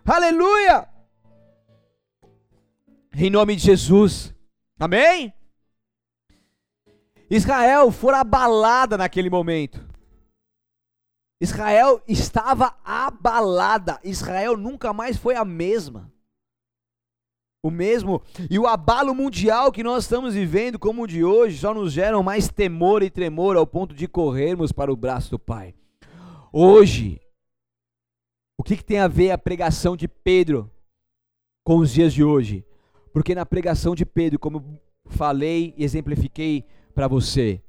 [0.04, 0.86] Aleluia!
[3.14, 4.34] Em nome de Jesus,
[4.80, 5.32] amém?
[7.34, 9.82] Israel fora abalada naquele momento.
[11.40, 13.98] Israel estava abalada.
[14.04, 16.12] Israel nunca mais foi a mesma.
[17.64, 21.72] O mesmo e o abalo mundial que nós estamos vivendo, como o de hoje, só
[21.72, 25.74] nos geram mais temor e tremor ao ponto de corrermos para o braço do Pai.
[26.52, 27.18] Hoje,
[28.58, 30.70] o que, que tem a ver a pregação de Pedro
[31.64, 32.62] com os dias de hoje?
[33.10, 37.60] Porque na pregação de Pedro, como falei e exemplifiquei para você.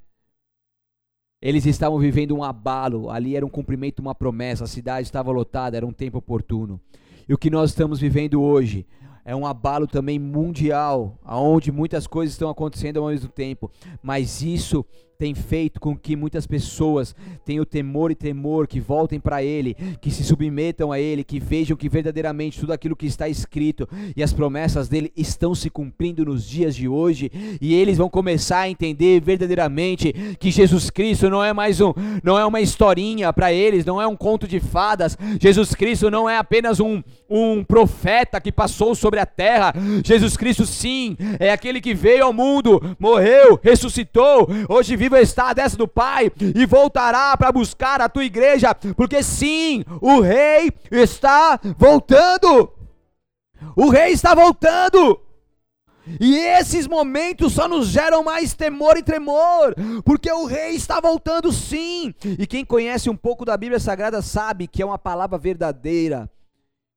[1.42, 5.76] Eles estavam vivendo um abalo, ali era um cumprimento, uma promessa, a cidade estava lotada,
[5.76, 6.80] era um tempo oportuno.
[7.28, 8.86] E o que nós estamos vivendo hoje
[9.26, 14.86] é um abalo também mundial, aonde muitas coisas estão acontecendo ao mesmo tempo, mas isso
[15.24, 20.12] tem feito com que muitas pessoas tenham temor e temor, que voltem para Ele, que
[20.12, 24.34] se submetam a Ele, que vejam que verdadeiramente tudo aquilo que está escrito e as
[24.34, 27.32] promessas dele estão se cumprindo nos dias de hoje,
[27.62, 32.38] e eles vão começar a entender verdadeiramente que Jesus Cristo não é mais um, não
[32.38, 35.18] é uma historinha para eles, não é um conto de fadas.
[35.40, 39.74] Jesus Cristo não é apenas um, um profeta que passou sobre a terra.
[40.04, 45.54] Jesus Cristo, sim, é aquele que veio ao mundo, morreu, ressuscitou, hoje vive está à
[45.54, 51.60] destra do Pai e voltará para buscar a tua igreja, porque sim, o rei está
[51.78, 52.72] voltando.
[53.76, 55.20] O rei está voltando.
[56.20, 59.74] E esses momentos só nos geram mais temor e tremor,
[60.04, 62.14] porque o rei está voltando sim.
[62.38, 66.30] E quem conhece um pouco da Bíblia Sagrada sabe que é uma palavra verdadeira.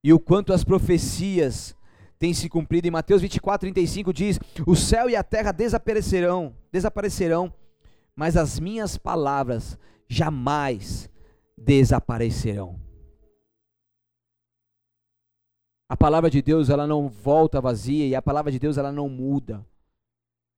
[0.02, 1.74] E o quanto as profecias
[2.18, 2.88] têm se cumprido.
[2.88, 7.52] Em Mateus 24, 35 diz: O céu e a terra desaparecerão, desaparecerão,
[8.16, 11.10] mas as minhas palavras jamais
[11.56, 12.80] desaparecerão.
[15.88, 19.08] A palavra de Deus, ela não volta vazia e a palavra de Deus, ela não
[19.08, 19.64] muda.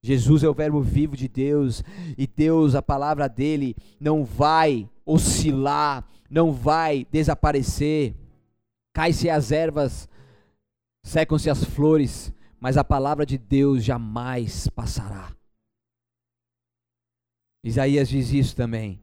[0.02, 1.82] Jesus é o verbo vivo de Deus
[2.16, 8.14] e Deus, a palavra dele não vai oscilar, não vai desaparecer.
[8.94, 10.08] Cai-se as ervas,
[11.02, 15.37] secam-se as flores, mas a palavra de Deus jamais passará.
[17.62, 19.00] Isaías diz isso também.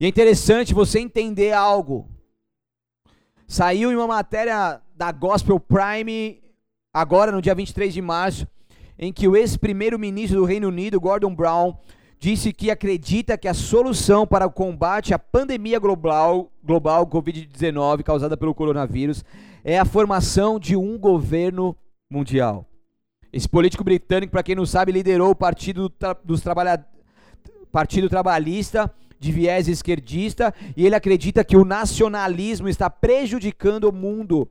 [0.00, 2.08] E é interessante você entender algo.
[3.46, 6.42] Saiu em uma matéria da Gospel Prime,
[6.92, 8.46] agora no dia 23 de março,
[8.98, 11.76] em que o ex-primeiro-ministro do Reino Unido, Gordon Brown,
[12.18, 18.36] disse que acredita que a solução para o combate à pandemia global, global Covid-19 causada
[18.36, 19.24] pelo coronavírus
[19.62, 21.76] é a formação de um governo
[22.10, 22.66] mundial.
[23.32, 25.92] Esse político britânico, para quem não sabe, liderou o Partido
[26.24, 26.93] dos Trabalhadores
[27.74, 34.48] Partido Trabalhista de viés esquerdista, e ele acredita que o nacionalismo está prejudicando o mundo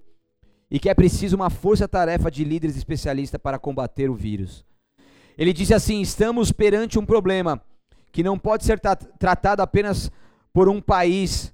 [0.70, 4.66] e que é preciso uma força-tarefa de líderes especialistas para combater o vírus.
[5.38, 7.62] Ele disse assim: estamos perante um problema
[8.12, 10.12] que não pode ser tra tratado apenas
[10.52, 11.54] por um país,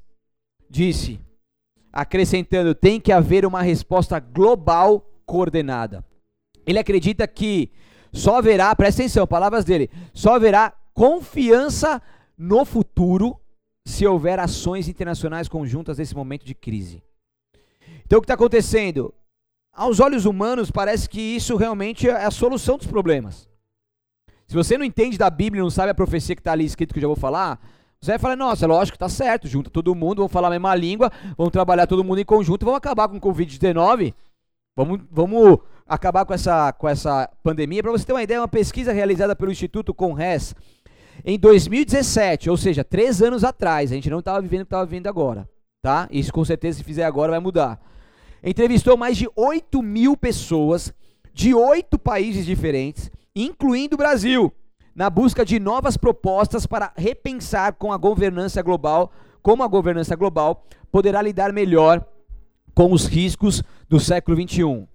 [0.67, 1.19] disse,
[1.93, 6.03] acrescentando: tem que haver uma resposta global coordenada.
[6.65, 7.71] Ele acredita que
[8.11, 12.01] só haverá, presta atenção, palavras dele, só haverá confiança
[12.37, 13.39] no futuro
[13.85, 17.01] se houver ações internacionais conjuntas nesse momento de crise.
[18.05, 19.13] Então o que está acontecendo?
[19.71, 23.47] Aos olhos humanos parece que isso realmente é a solução dos problemas.
[24.45, 26.99] Se você não entende da Bíblia, não sabe a profecia que está ali escrito que
[26.99, 27.61] eu já vou falar,
[28.01, 31.09] você vai falar, nossa, lógico, está certo, junta todo mundo, vamos falar a mesma língua,
[31.37, 34.13] vamos trabalhar todo mundo em conjunto, vamos acabar com o Covid-19,
[34.79, 37.83] Vamos, vamos acabar com essa, com essa pandemia.
[37.83, 40.55] Para você ter uma ideia, uma pesquisa realizada pelo Instituto Conres
[41.23, 44.85] em 2017, ou seja, três anos atrás, a gente não estava vivendo o que estava
[44.85, 45.49] vivendo agora,
[45.81, 46.07] tá?
[46.11, 47.81] Isso com certeza, se fizer agora, vai mudar.
[48.43, 50.93] Entrevistou mais de 8 mil pessoas
[51.33, 54.53] de oito países diferentes, incluindo o Brasil,
[54.95, 60.65] na busca de novas propostas para repensar com a governança global, como a governança global
[60.91, 62.05] poderá lidar melhor
[62.73, 64.87] com os riscos do século 21.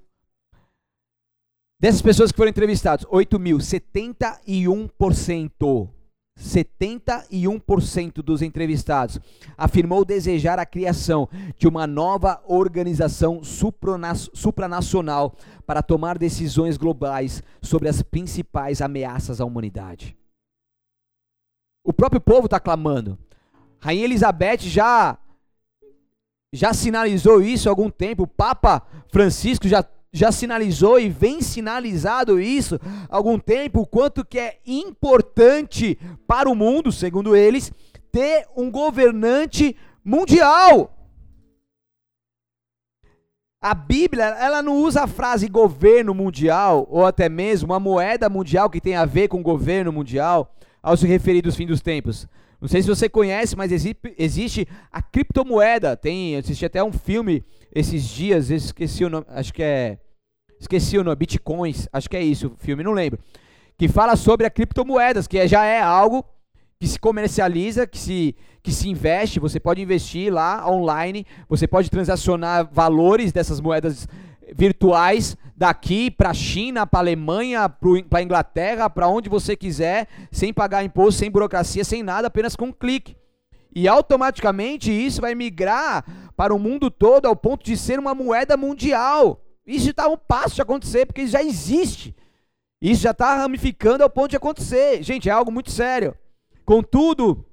[1.81, 5.89] Dessas pessoas que foram entrevistadas, 8 mil, 71%.
[6.38, 9.20] 71% dos entrevistados
[9.57, 18.03] afirmou desejar a criação de uma nova organização supranacional para tomar decisões globais sobre as
[18.03, 20.16] principais ameaças à humanidade.
[21.85, 23.18] O próprio povo está clamando.
[23.79, 25.18] Rainha Elizabeth já
[26.53, 28.23] já sinalizou isso há algum tempo.
[28.23, 32.79] O Papa Francisco já já sinalizou e vem sinalizado isso
[33.11, 37.72] há algum tempo, o quanto que é importante para o mundo, segundo eles,
[38.12, 40.96] ter um governante mundial.
[43.61, 48.70] A Bíblia, ela não usa a frase governo mundial, ou até mesmo uma moeda mundial
[48.70, 52.29] que tem a ver com governo mundial, ao se referir dos fins dos tempos.
[52.61, 55.96] Não sei se você conhece, mas existe, a criptomoeda.
[55.96, 57.42] Tem, assisti até um filme
[57.74, 59.98] esses dias, esqueci o nome, acho que é
[60.64, 63.18] Esqueci o nome, Bitcoins, acho que é isso o filme, não lembro.
[63.77, 66.24] Que fala sobre a criptomoedas, que é, já é algo
[66.81, 71.90] que se comercializa, que se, que se investe, você pode investir lá online, você pode
[71.90, 74.09] transacionar valores dessas moedas
[74.57, 80.09] virtuais daqui para a China, para a Alemanha, para a Inglaterra, para onde você quiser,
[80.33, 83.14] sem pagar imposto, sem burocracia, sem nada, apenas com um clique.
[83.74, 88.57] E automaticamente isso vai migrar para o mundo todo ao ponto de ser uma moeda
[88.57, 89.43] mundial.
[89.66, 92.14] Isso está um passo de acontecer, porque já existe.
[92.81, 95.03] Isso já está ramificando ao ponto de acontecer.
[95.03, 96.14] Gente, é algo muito sério.
[96.64, 97.44] Contudo,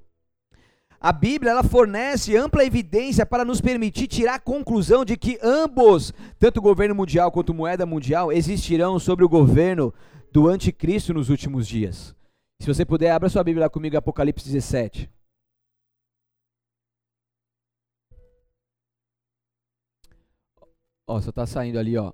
[0.99, 6.13] a Bíblia ela fornece ampla evidência para nos permitir tirar a conclusão de que ambos,
[6.37, 9.93] tanto o governo mundial quanto moeda mundial, existirão sobre o governo
[10.31, 12.15] do anticristo nos últimos dias.
[12.59, 15.09] Se você puder, abra sua Bíblia comigo, Apocalipse 17.
[21.11, 22.13] Ó, só tá saindo ali, ó.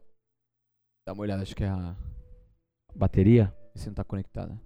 [1.05, 1.95] Dá uma olhada, acho que é a
[2.95, 3.53] bateria.
[3.75, 4.53] Se não tá conectada.
[4.53, 4.59] Não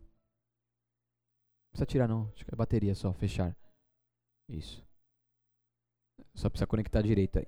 [1.74, 3.54] precisa tirar não, acho que é a bateria só, fechar.
[4.50, 4.82] Isso.
[6.34, 7.48] Só precisa conectar direito aí.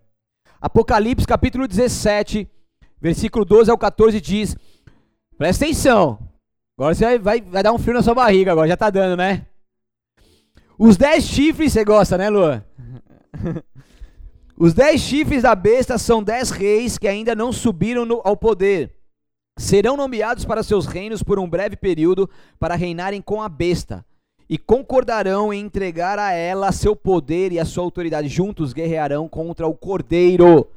[0.59, 2.51] Apocalipse capítulo 17,
[2.99, 4.57] versículo 12 ao 14 diz:
[5.37, 6.19] Presta atenção.
[6.77, 9.15] Agora você vai, vai, vai dar um frio na sua barriga, agora já tá dando,
[9.15, 9.47] né?
[10.77, 12.65] Os dez chifres, você gosta, né, Lua?
[14.57, 18.91] Os dez chifres da besta são dez reis que ainda não subiram no, ao poder.
[19.57, 24.05] Serão nomeados para seus reinos por um breve período para reinarem com a besta.
[24.47, 28.27] E concordarão em entregar a ela seu poder e a sua autoridade.
[28.27, 30.67] Juntos guerrearão contra o cordeiro.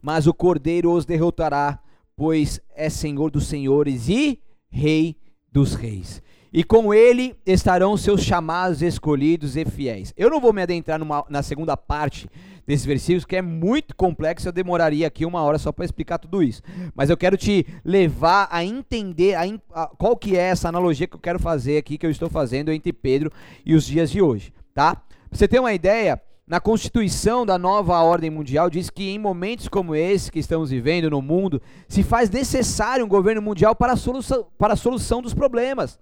[0.00, 1.78] Mas o cordeiro os derrotará,
[2.16, 5.16] pois é senhor dos senhores e rei
[5.52, 10.12] dos reis e com ele estarão seus chamados, escolhidos e fiéis.
[10.16, 12.28] Eu não vou me adentrar numa, na segunda parte
[12.66, 16.42] desses versículos, que é muito complexo, eu demoraria aqui uma hora só para explicar tudo
[16.42, 16.62] isso.
[16.94, 21.16] Mas eu quero te levar a entender a, a, qual que é essa analogia que
[21.16, 23.32] eu quero fazer aqui, que eu estou fazendo entre Pedro
[23.64, 25.02] e os dias de hoje, tá?
[25.30, 29.94] Você ter uma ideia, na Constituição da nova ordem mundial diz que em momentos como
[29.94, 34.46] esse que estamos vivendo no mundo, se faz necessário um governo mundial para a solução,
[34.58, 35.98] para a solução dos problemas.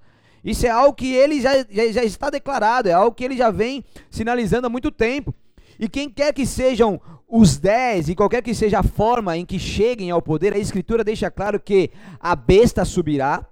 [0.47, 3.51] Isso é algo que ele já, já, já está declarado, é algo que ele já
[3.51, 5.35] vem sinalizando há muito tempo.
[5.77, 9.59] E quem quer que sejam os dez, e qualquer que seja a forma em que
[9.59, 13.45] cheguem ao poder, a Escritura deixa claro que a besta subirá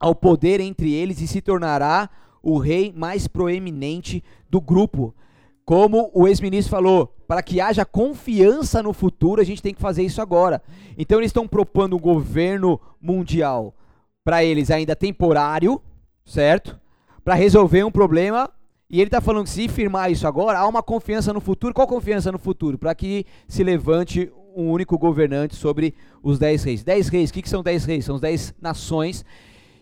[0.00, 2.10] ao poder entre eles e se tornará
[2.42, 5.14] o rei mais proeminente do grupo.
[5.64, 10.02] Como o ex-ministro falou, para que haja confiança no futuro, a gente tem que fazer
[10.02, 10.60] isso agora.
[10.98, 13.72] Então eles estão propondo um governo mundial
[14.24, 15.80] para eles ainda temporário,
[16.24, 16.78] certo?
[17.24, 18.50] Para resolver um problema.
[18.88, 21.74] E ele está falando que se firmar isso agora, há uma confiança no futuro.
[21.74, 22.78] Qual confiança no futuro?
[22.78, 26.84] Para que se levante um único governante sobre os dez reis.
[26.84, 28.04] Dez reis, o que, que são dez reis?
[28.04, 29.24] São dez nações.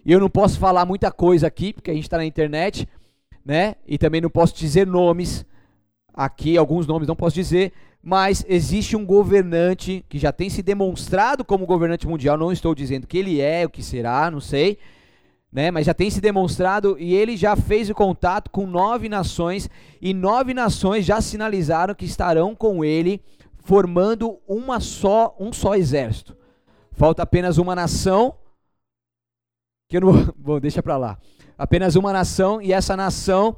[0.05, 2.89] E eu não posso falar muita coisa aqui, porque a gente está na internet,
[3.45, 3.75] né?
[3.87, 5.45] E também não posso dizer nomes
[6.15, 7.73] aqui, alguns nomes não posso dizer,
[8.03, 12.39] mas existe um governante que já tem se demonstrado como governante mundial.
[12.39, 14.79] Não estou dizendo que ele é, o que será, não sei
[15.53, 15.71] né?
[15.71, 19.69] Mas já tem se demonstrado e ele já fez o contato com nove nações
[20.01, 23.21] e nove nações já sinalizaram que estarão com ele
[23.59, 26.37] formando uma só, um só exército.
[26.93, 28.35] Falta apenas uma nação,
[29.89, 31.19] que eu não vou, bom, deixa para lá.
[31.57, 33.57] Apenas uma nação e essa nação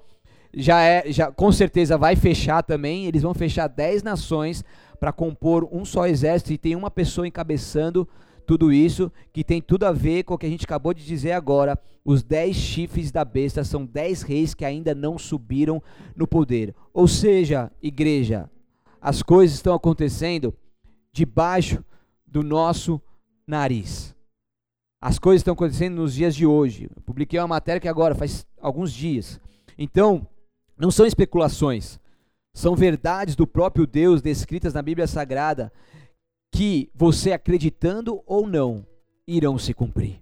[0.52, 3.06] já é, já com certeza vai fechar também.
[3.06, 4.64] Eles vão fechar dez nações
[5.00, 8.08] para compor um só exército e tem uma pessoa encabeçando
[8.44, 11.32] tudo isso que tem tudo a ver com o que a gente acabou de dizer
[11.32, 11.78] agora.
[12.04, 15.82] Os dez chifres da besta são dez reis que ainda não subiram
[16.14, 16.74] no poder.
[16.92, 18.50] Ou seja, igreja,
[19.00, 20.54] as coisas estão acontecendo
[21.12, 21.84] debaixo
[22.26, 23.00] do nosso
[23.46, 24.14] nariz.
[25.00, 26.88] As coisas estão acontecendo nos dias de hoje.
[26.94, 29.40] Eu publiquei uma matéria que agora faz alguns dias.
[29.76, 30.26] Então,
[30.78, 31.98] não são especulações,
[32.54, 35.72] são verdades do próprio Deus descritas na Bíblia Sagrada
[36.54, 38.86] que você acreditando ou não
[39.26, 40.20] irão se cumprir.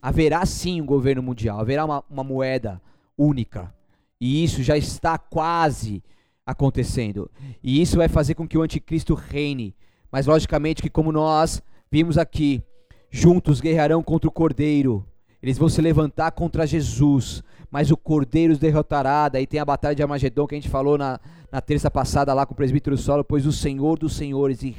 [0.00, 2.80] Haverá sim um governo mundial, haverá uma, uma moeda
[3.16, 3.70] única.
[4.18, 6.02] E isso já está quase
[6.46, 7.30] acontecendo.
[7.62, 9.76] E isso vai fazer com que o anticristo reine.
[10.10, 12.62] Mas logicamente que como nós vimos aqui,
[13.10, 15.06] juntos guerrearão contra o cordeiro.
[15.42, 19.28] Eles vão se levantar contra Jesus, mas o cordeiro os derrotará.
[19.28, 22.44] Daí tem a batalha de Armagedon que a gente falou na, na terça passada lá
[22.44, 24.76] com o presbítero Solo, pois o Senhor dos senhores e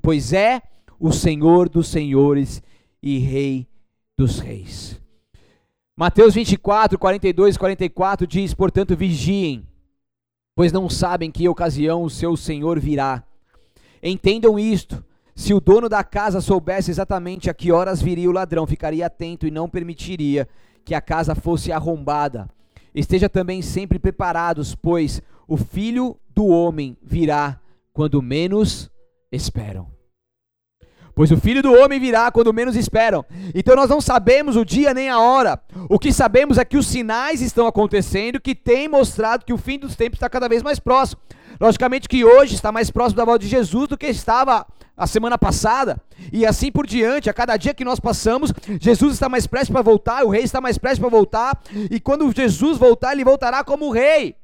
[0.00, 0.62] pois é
[0.98, 2.62] o Senhor dos senhores
[3.02, 3.68] e rei
[4.16, 5.00] dos reis.
[5.96, 9.66] Mateus 24, 42 e 44 diz: Portanto, vigiem,
[10.54, 13.22] pois não sabem que ocasião o seu Senhor virá.
[14.02, 15.04] Entendam isto.
[15.34, 19.46] Se o dono da casa soubesse exatamente a que horas viria o ladrão, ficaria atento
[19.46, 20.48] e não permitiria
[20.86, 22.48] que a casa fosse arrombada.
[22.94, 27.60] Esteja também sempre preparados, pois o filho do homem virá
[27.92, 28.88] quando menos
[29.32, 29.88] esperam.
[31.12, 33.24] Pois o filho do homem virá quando menos esperam.
[33.54, 35.60] Então nós não sabemos o dia nem a hora.
[35.88, 39.78] O que sabemos é que os sinais estão acontecendo que têm mostrado que o fim
[39.78, 41.20] dos tempos está cada vez mais próximo.
[41.58, 44.66] Logicamente que hoje está mais próximo da volta de Jesus do que estava
[44.96, 46.00] a semana passada,
[46.32, 49.82] e assim por diante, a cada dia que nós passamos, Jesus está mais prestes para
[49.82, 53.90] voltar, o rei está mais prestes para voltar, e quando Jesus voltar, ele voltará como
[53.90, 54.34] rei.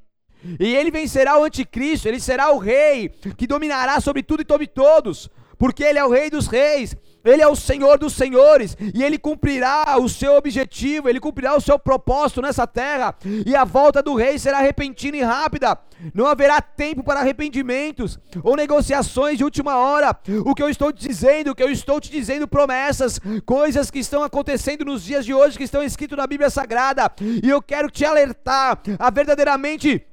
[0.58, 4.66] E ele vencerá o anticristo, ele será o rei que dominará sobre tudo e sobre
[4.66, 9.02] todos, porque ele é o rei dos reis, ele é o Senhor dos senhores, e
[9.02, 13.14] ele cumprirá o seu objetivo, ele cumprirá o seu propósito nessa terra,
[13.46, 15.78] e a volta do rei será repentina e rápida.
[16.12, 20.16] Não haverá tempo para arrependimentos ou negociações de última hora.
[20.44, 24.00] O que eu estou te dizendo, o que eu estou te dizendo, promessas, coisas que
[24.00, 27.90] estão acontecendo nos dias de hoje, que estão escritas na Bíblia Sagrada, e eu quero
[27.90, 30.04] te alertar a verdadeiramente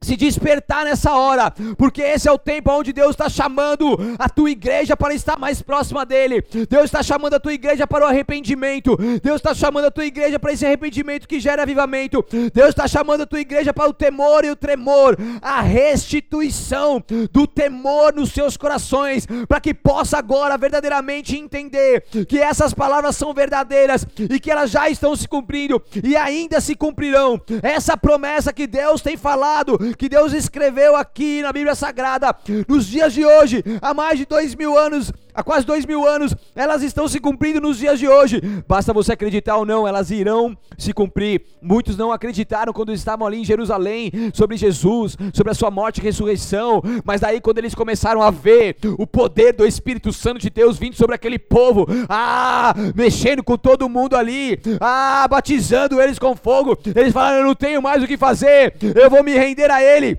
[0.00, 4.50] se despertar nessa hora, porque esse é o tempo onde Deus está chamando a tua
[4.50, 6.44] igreja para estar mais próxima dele.
[6.68, 8.96] Deus está chamando a tua igreja para o arrependimento.
[9.22, 12.24] Deus está chamando a tua igreja para esse arrependimento que gera avivamento.
[12.52, 17.46] Deus está chamando a tua igreja para o temor e o tremor, a restituição do
[17.46, 24.06] temor nos seus corações, para que possa agora verdadeiramente entender que essas palavras são verdadeiras
[24.18, 27.40] e que elas já estão se cumprindo e ainda se cumprirão.
[27.62, 32.34] Essa promessa que Deus tem falado que Deus escreveu aqui na Bíblia Sagrada,
[32.66, 36.34] nos dias de hoje, há mais de dois mil anos, há quase dois mil anos,
[36.54, 38.40] elas estão se cumprindo nos dias de hoje.
[38.66, 41.42] Basta você acreditar ou não, elas irão se cumprir.
[41.62, 46.02] Muitos não acreditaram quando estavam ali em Jerusalém sobre Jesus, sobre a sua morte e
[46.02, 50.76] ressurreição, mas daí quando eles começaram a ver o poder do Espírito Santo de Deus
[50.76, 56.76] vindo sobre aquele povo, ah, mexendo com todo mundo ali, ah, batizando eles com fogo,
[56.96, 60.18] eles falaram: Eu não tenho mais o que fazer, eu vou me render a Ele.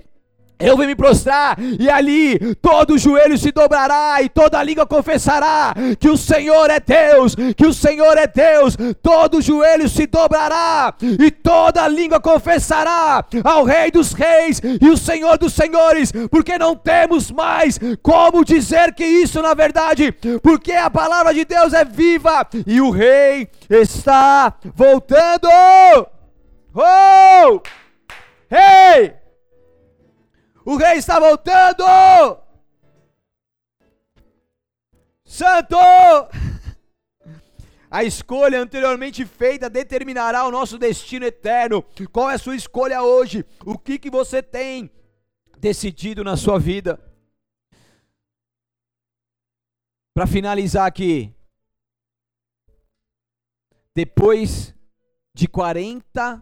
[0.60, 6.08] Eu vou me prostrar, e ali todo joelho se dobrará, e toda língua confessará que
[6.08, 11.88] o Senhor é Deus, que o Senhor é Deus, todo joelho se dobrará, e toda
[11.88, 17.78] língua confessará ao Rei dos Reis e o Senhor dos Senhores, porque não temos mais
[18.02, 22.90] como dizer que isso na verdade, porque a palavra de Deus é viva e o
[22.90, 25.48] Rei está voltando.
[26.74, 27.60] Oh!
[28.50, 29.19] Hey!
[30.70, 31.82] O rei está voltando!
[35.24, 35.74] Santo!
[37.90, 41.82] A escolha anteriormente feita determinará o nosso destino eterno.
[42.12, 43.44] Qual é a sua escolha hoje?
[43.66, 44.88] O que, que você tem
[45.58, 47.00] decidido na sua vida?
[50.14, 51.34] Para finalizar aqui,
[53.92, 54.72] depois
[55.34, 56.40] de 40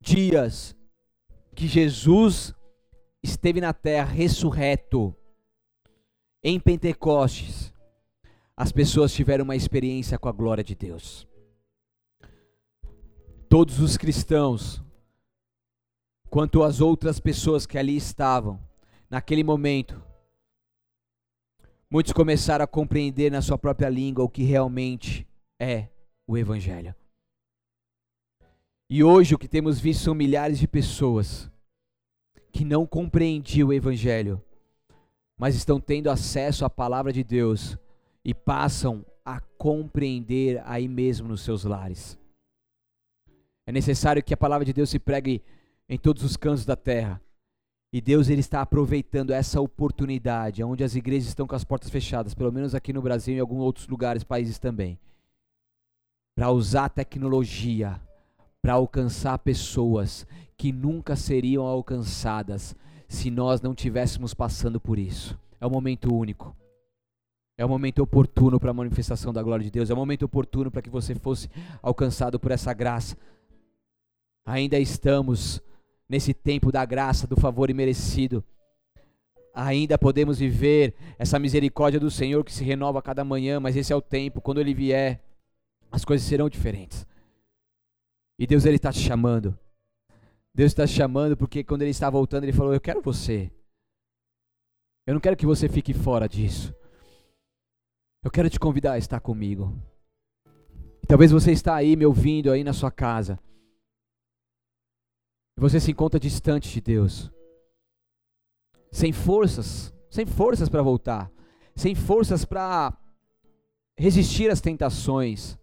[0.00, 0.76] dias
[1.54, 2.52] que Jesus
[3.24, 5.16] esteve na terra ressurreto
[6.42, 7.72] em Pentecostes,
[8.54, 11.26] as pessoas tiveram uma experiência com a glória de Deus.
[13.48, 14.82] Todos os cristãos,
[16.28, 18.60] quanto as outras pessoas que ali estavam,
[19.08, 20.04] naquele momento,
[21.90, 25.26] muitos começaram a compreender na sua própria língua o que realmente
[25.58, 25.88] é
[26.26, 26.94] o Evangelho.
[28.90, 31.50] E hoje o que temos visto são milhares de pessoas
[32.54, 34.40] que não compreendiam o Evangelho,
[35.36, 37.76] mas estão tendo acesso à palavra de Deus
[38.24, 42.16] e passam a compreender aí mesmo nos seus lares.
[43.66, 45.42] É necessário que a palavra de Deus se pregue
[45.88, 47.20] em todos os cantos da terra.
[47.92, 52.34] E Deus ele está aproveitando essa oportunidade, onde as igrejas estão com as portas fechadas,
[52.34, 54.98] pelo menos aqui no Brasil e em alguns outros lugares, países também,
[56.36, 58.00] para usar a tecnologia
[58.64, 62.74] para alcançar pessoas que nunca seriam alcançadas
[63.06, 65.38] se nós não tivéssemos passando por isso.
[65.60, 66.56] É um momento único.
[67.58, 69.90] É um momento oportuno para a manifestação da glória de Deus.
[69.90, 71.50] É um momento oportuno para que você fosse
[71.82, 73.18] alcançado por essa graça.
[74.46, 75.60] Ainda estamos
[76.08, 78.42] nesse tempo da graça, do favor imerecido.
[79.52, 83.92] Ainda podemos viver essa misericórdia do Senhor que se renova a cada manhã, mas esse
[83.92, 84.40] é o tempo.
[84.40, 85.22] Quando Ele vier,
[85.92, 87.06] as coisas serão diferentes.
[88.38, 89.58] E Deus ele está te chamando.
[90.54, 93.50] Deus está te chamando porque quando ele está voltando, ele falou: Eu quero você.
[95.06, 96.74] Eu não quero que você fique fora disso.
[98.22, 99.76] Eu quero te convidar a estar comigo.
[101.02, 103.38] E talvez você está aí me ouvindo aí na sua casa.
[105.56, 107.30] E você se encontra distante de Deus.
[108.90, 111.30] Sem forças, sem forças para voltar,
[111.76, 112.96] sem forças para
[113.96, 115.58] resistir às tentações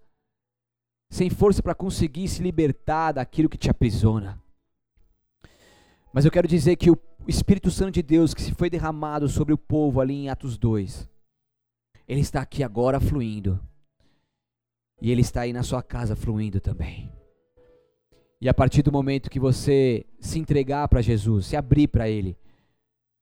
[1.12, 4.42] sem força para conseguir se libertar daquilo que te aprisiona.
[6.14, 6.98] Mas eu quero dizer que o
[7.28, 11.10] Espírito Santo de Deus que se foi derramado sobre o povo ali em Atos 2,
[12.08, 13.60] ele está aqui agora fluindo.
[15.02, 17.12] E ele está aí na sua casa fluindo também.
[18.40, 22.38] E a partir do momento que você se entregar para Jesus, se abrir para Ele,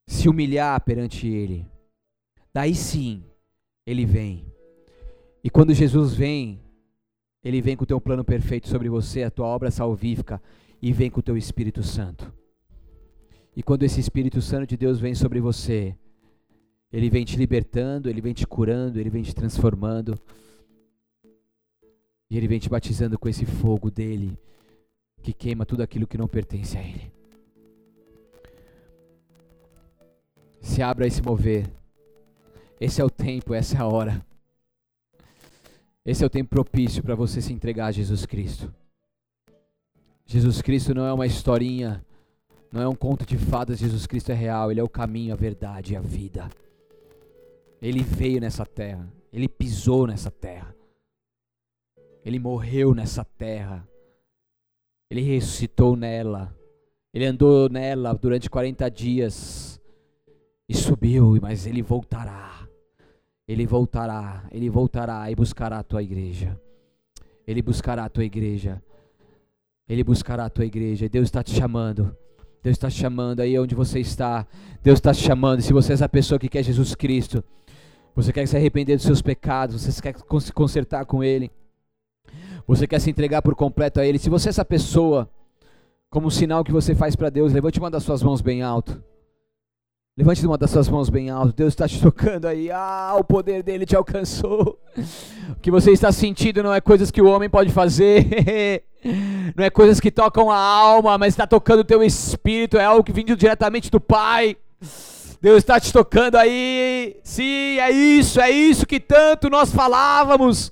[0.06, 1.66] se humilhar perante Ele,
[2.54, 3.24] daí sim
[3.84, 4.46] Ele vem.
[5.42, 6.60] E quando Jesus vem,
[7.42, 10.40] ele vem com o teu plano perfeito sobre você, a tua obra salvífica,
[10.80, 12.32] e vem com o teu Espírito Santo.
[13.56, 15.94] E quando esse Espírito Santo de Deus vem sobre você,
[16.92, 20.18] ele vem te libertando, ele vem te curando, ele vem te transformando.
[22.28, 24.38] E ele vem te batizando com esse fogo dele,
[25.22, 27.12] que queima tudo aquilo que não pertence a ele.
[30.60, 31.70] Se abra a esse mover.
[32.80, 34.29] Esse é o tempo, essa é a hora.
[36.04, 38.72] Esse é o tempo propício para você se entregar a Jesus Cristo.
[40.24, 42.04] Jesus Cristo não é uma historinha,
[42.72, 45.36] não é um conto de fadas, Jesus Cristo é real, Ele é o caminho, a
[45.36, 46.48] verdade e a vida.
[47.82, 50.74] Ele veio nessa terra, Ele pisou nessa terra,
[52.24, 53.86] Ele morreu nessa terra,
[55.10, 56.56] Ele ressuscitou nela,
[57.12, 59.80] Ele andou nela durante 40 dias
[60.68, 62.59] e subiu, mas Ele voltará.
[63.50, 66.56] Ele voltará, ele voltará e buscará a tua igreja.
[67.44, 68.80] Ele buscará a tua igreja.
[69.88, 71.08] Ele buscará a tua igreja.
[71.08, 72.16] Deus está te chamando.
[72.62, 74.46] Deus está te chamando aí onde você está.
[74.84, 75.62] Deus está te chamando.
[75.62, 77.42] Se você é essa pessoa que quer Jesus Cristo,
[78.14, 81.50] você quer se arrepender dos seus pecados, você quer se consertar com Ele,
[82.68, 84.20] você quer se entregar por completo a Ele.
[84.20, 85.28] Se você é essa pessoa,
[86.08, 89.02] como um sinal que você faz para Deus, levante uma das suas mãos bem alto.
[90.20, 91.54] Levante uma das suas mãos bem alto.
[91.54, 92.70] Deus está te tocando aí.
[92.70, 94.78] Ah, o poder dele te alcançou.
[95.48, 98.84] O que você está sentindo não é coisas que o homem pode fazer.
[99.56, 102.76] Não é coisas que tocam a alma, mas está tocando o teu espírito.
[102.76, 104.58] É algo que vindo diretamente do Pai.
[105.40, 107.16] Deus está te tocando aí.
[107.24, 110.70] Sim, é isso, é isso que tanto nós falávamos.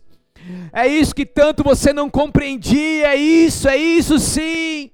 [0.74, 3.14] É isso que tanto você não compreendia.
[3.14, 4.90] É isso, é isso sim.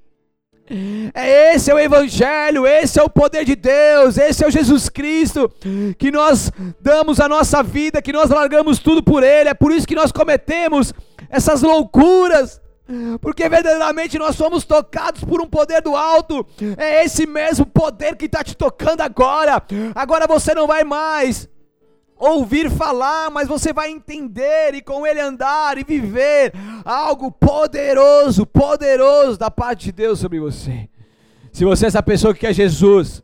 [1.13, 4.89] É esse é o evangelho, esse é o poder de Deus, esse é o Jesus
[4.89, 5.51] Cristo
[5.99, 6.51] que nós
[6.81, 9.51] damos a nossa vida, que nós largamos tudo por ele.
[9.51, 10.93] É por isso que nós cometemos
[11.29, 12.61] essas loucuras.
[13.21, 16.47] Porque verdadeiramente nós somos tocados por um poder do alto.
[16.77, 19.63] É esse mesmo poder que está te tocando agora.
[19.95, 21.49] Agora você não vai mais
[22.19, 26.53] ouvir falar, mas você vai entender e com ele andar e viver
[26.85, 30.89] algo poderoso, poderoso da parte de Deus sobre você.
[31.53, 33.23] Se você é essa pessoa que quer Jesus,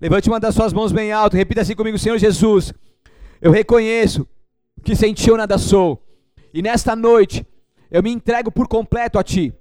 [0.00, 2.72] levante uma das suas mãos bem alto, repita assim comigo, Senhor Jesus,
[3.40, 4.26] eu reconheço
[4.82, 6.02] que sem ti eu nada sou,
[6.52, 7.46] e nesta noite
[7.90, 9.52] eu me entrego por completo a ti,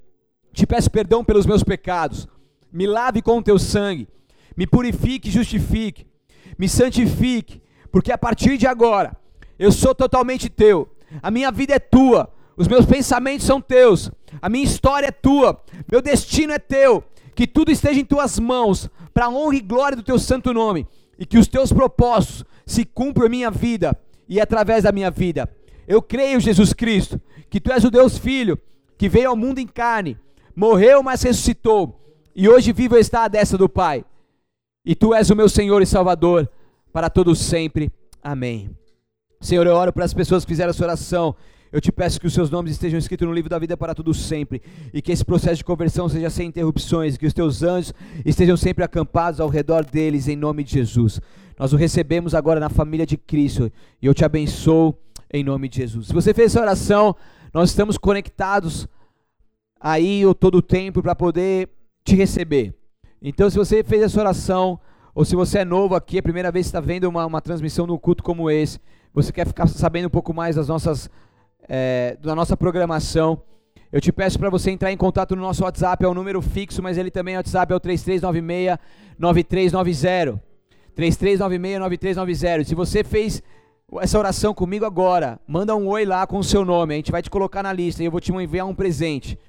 [0.54, 2.28] te peço perdão pelos meus pecados,
[2.72, 4.08] me lave com o teu sangue,
[4.56, 6.06] me purifique e justifique,
[6.58, 7.62] me santifique,
[7.92, 9.16] porque a partir de agora
[9.58, 10.90] eu sou totalmente teu,
[11.22, 14.12] a minha vida é tua, os meus pensamentos são teus,
[14.42, 17.04] a minha história é tua, meu destino é teu,
[17.36, 20.88] que tudo esteja em tuas mãos, para honra e glória do teu santo nome,
[21.18, 25.50] e que os teus propósitos se cumpra a minha vida e através da minha vida.
[25.88, 27.20] Eu creio, Jesus Cristo,
[27.50, 28.60] que tu és o Deus Filho,
[28.98, 30.18] que veio ao mundo em carne,
[30.56, 32.00] morreu, mas ressuscitou,
[32.36, 34.06] e hoje vivo está à destra do Pai.
[34.86, 36.50] E tu és o meu Senhor e Salvador
[36.92, 37.92] para todos sempre.
[38.22, 38.70] Amém.
[39.42, 41.36] Senhor, eu oro para as pessoas que fizeram essa oração.
[41.72, 44.12] Eu te peço que os seus nomes estejam escritos no livro da vida para tudo
[44.12, 44.60] sempre,
[44.92, 47.94] e que esse processo de conversão seja sem interrupções, que os teus anjos
[48.26, 51.22] estejam sempre acampados ao redor deles, em nome de Jesus.
[51.60, 53.72] Nós o recebemos agora na família de Cristo,
[54.02, 54.98] e eu te abençoo
[55.32, 56.08] em nome de Jesus.
[56.08, 57.16] Se você fez essa oração,
[57.54, 58.88] nós estamos conectados
[59.80, 61.70] aí o todo o tempo para poder
[62.04, 62.74] te receber.
[63.22, 64.80] Então, se você fez essa oração,
[65.14, 67.42] ou se você é novo aqui, é a primeira vez que está vendo uma, uma
[67.42, 68.80] transmissão no culto como esse,
[69.14, 71.10] você quer ficar sabendo um pouco mais das nossas,
[71.68, 73.42] é, da nossa programação,
[73.92, 76.80] eu te peço para você entrar em contato no nosso WhatsApp, é um número fixo,
[76.82, 80.40] mas ele também é WhatsApp, é o 3396-9390.
[80.96, 82.66] 3396-9390.
[82.66, 83.42] Se você fez
[84.00, 87.24] essa oração comigo agora, manda um oi lá com o seu nome, a gente vai
[87.24, 89.40] te colocar na lista e eu vou te enviar um presente.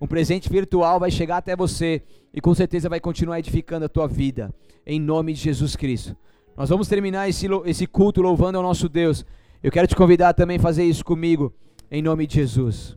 [0.00, 4.08] Um presente virtual vai chegar até você e com certeza vai continuar edificando a tua
[4.08, 4.52] vida,
[4.86, 6.16] em nome de Jesus Cristo.
[6.56, 9.26] Nós vamos terminar esse, esse culto louvando ao nosso Deus.
[9.62, 11.52] Eu quero te convidar também a fazer isso comigo,
[11.90, 12.96] em nome de Jesus.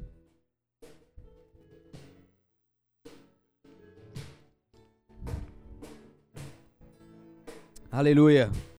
[7.91, 8.49] Aleluia.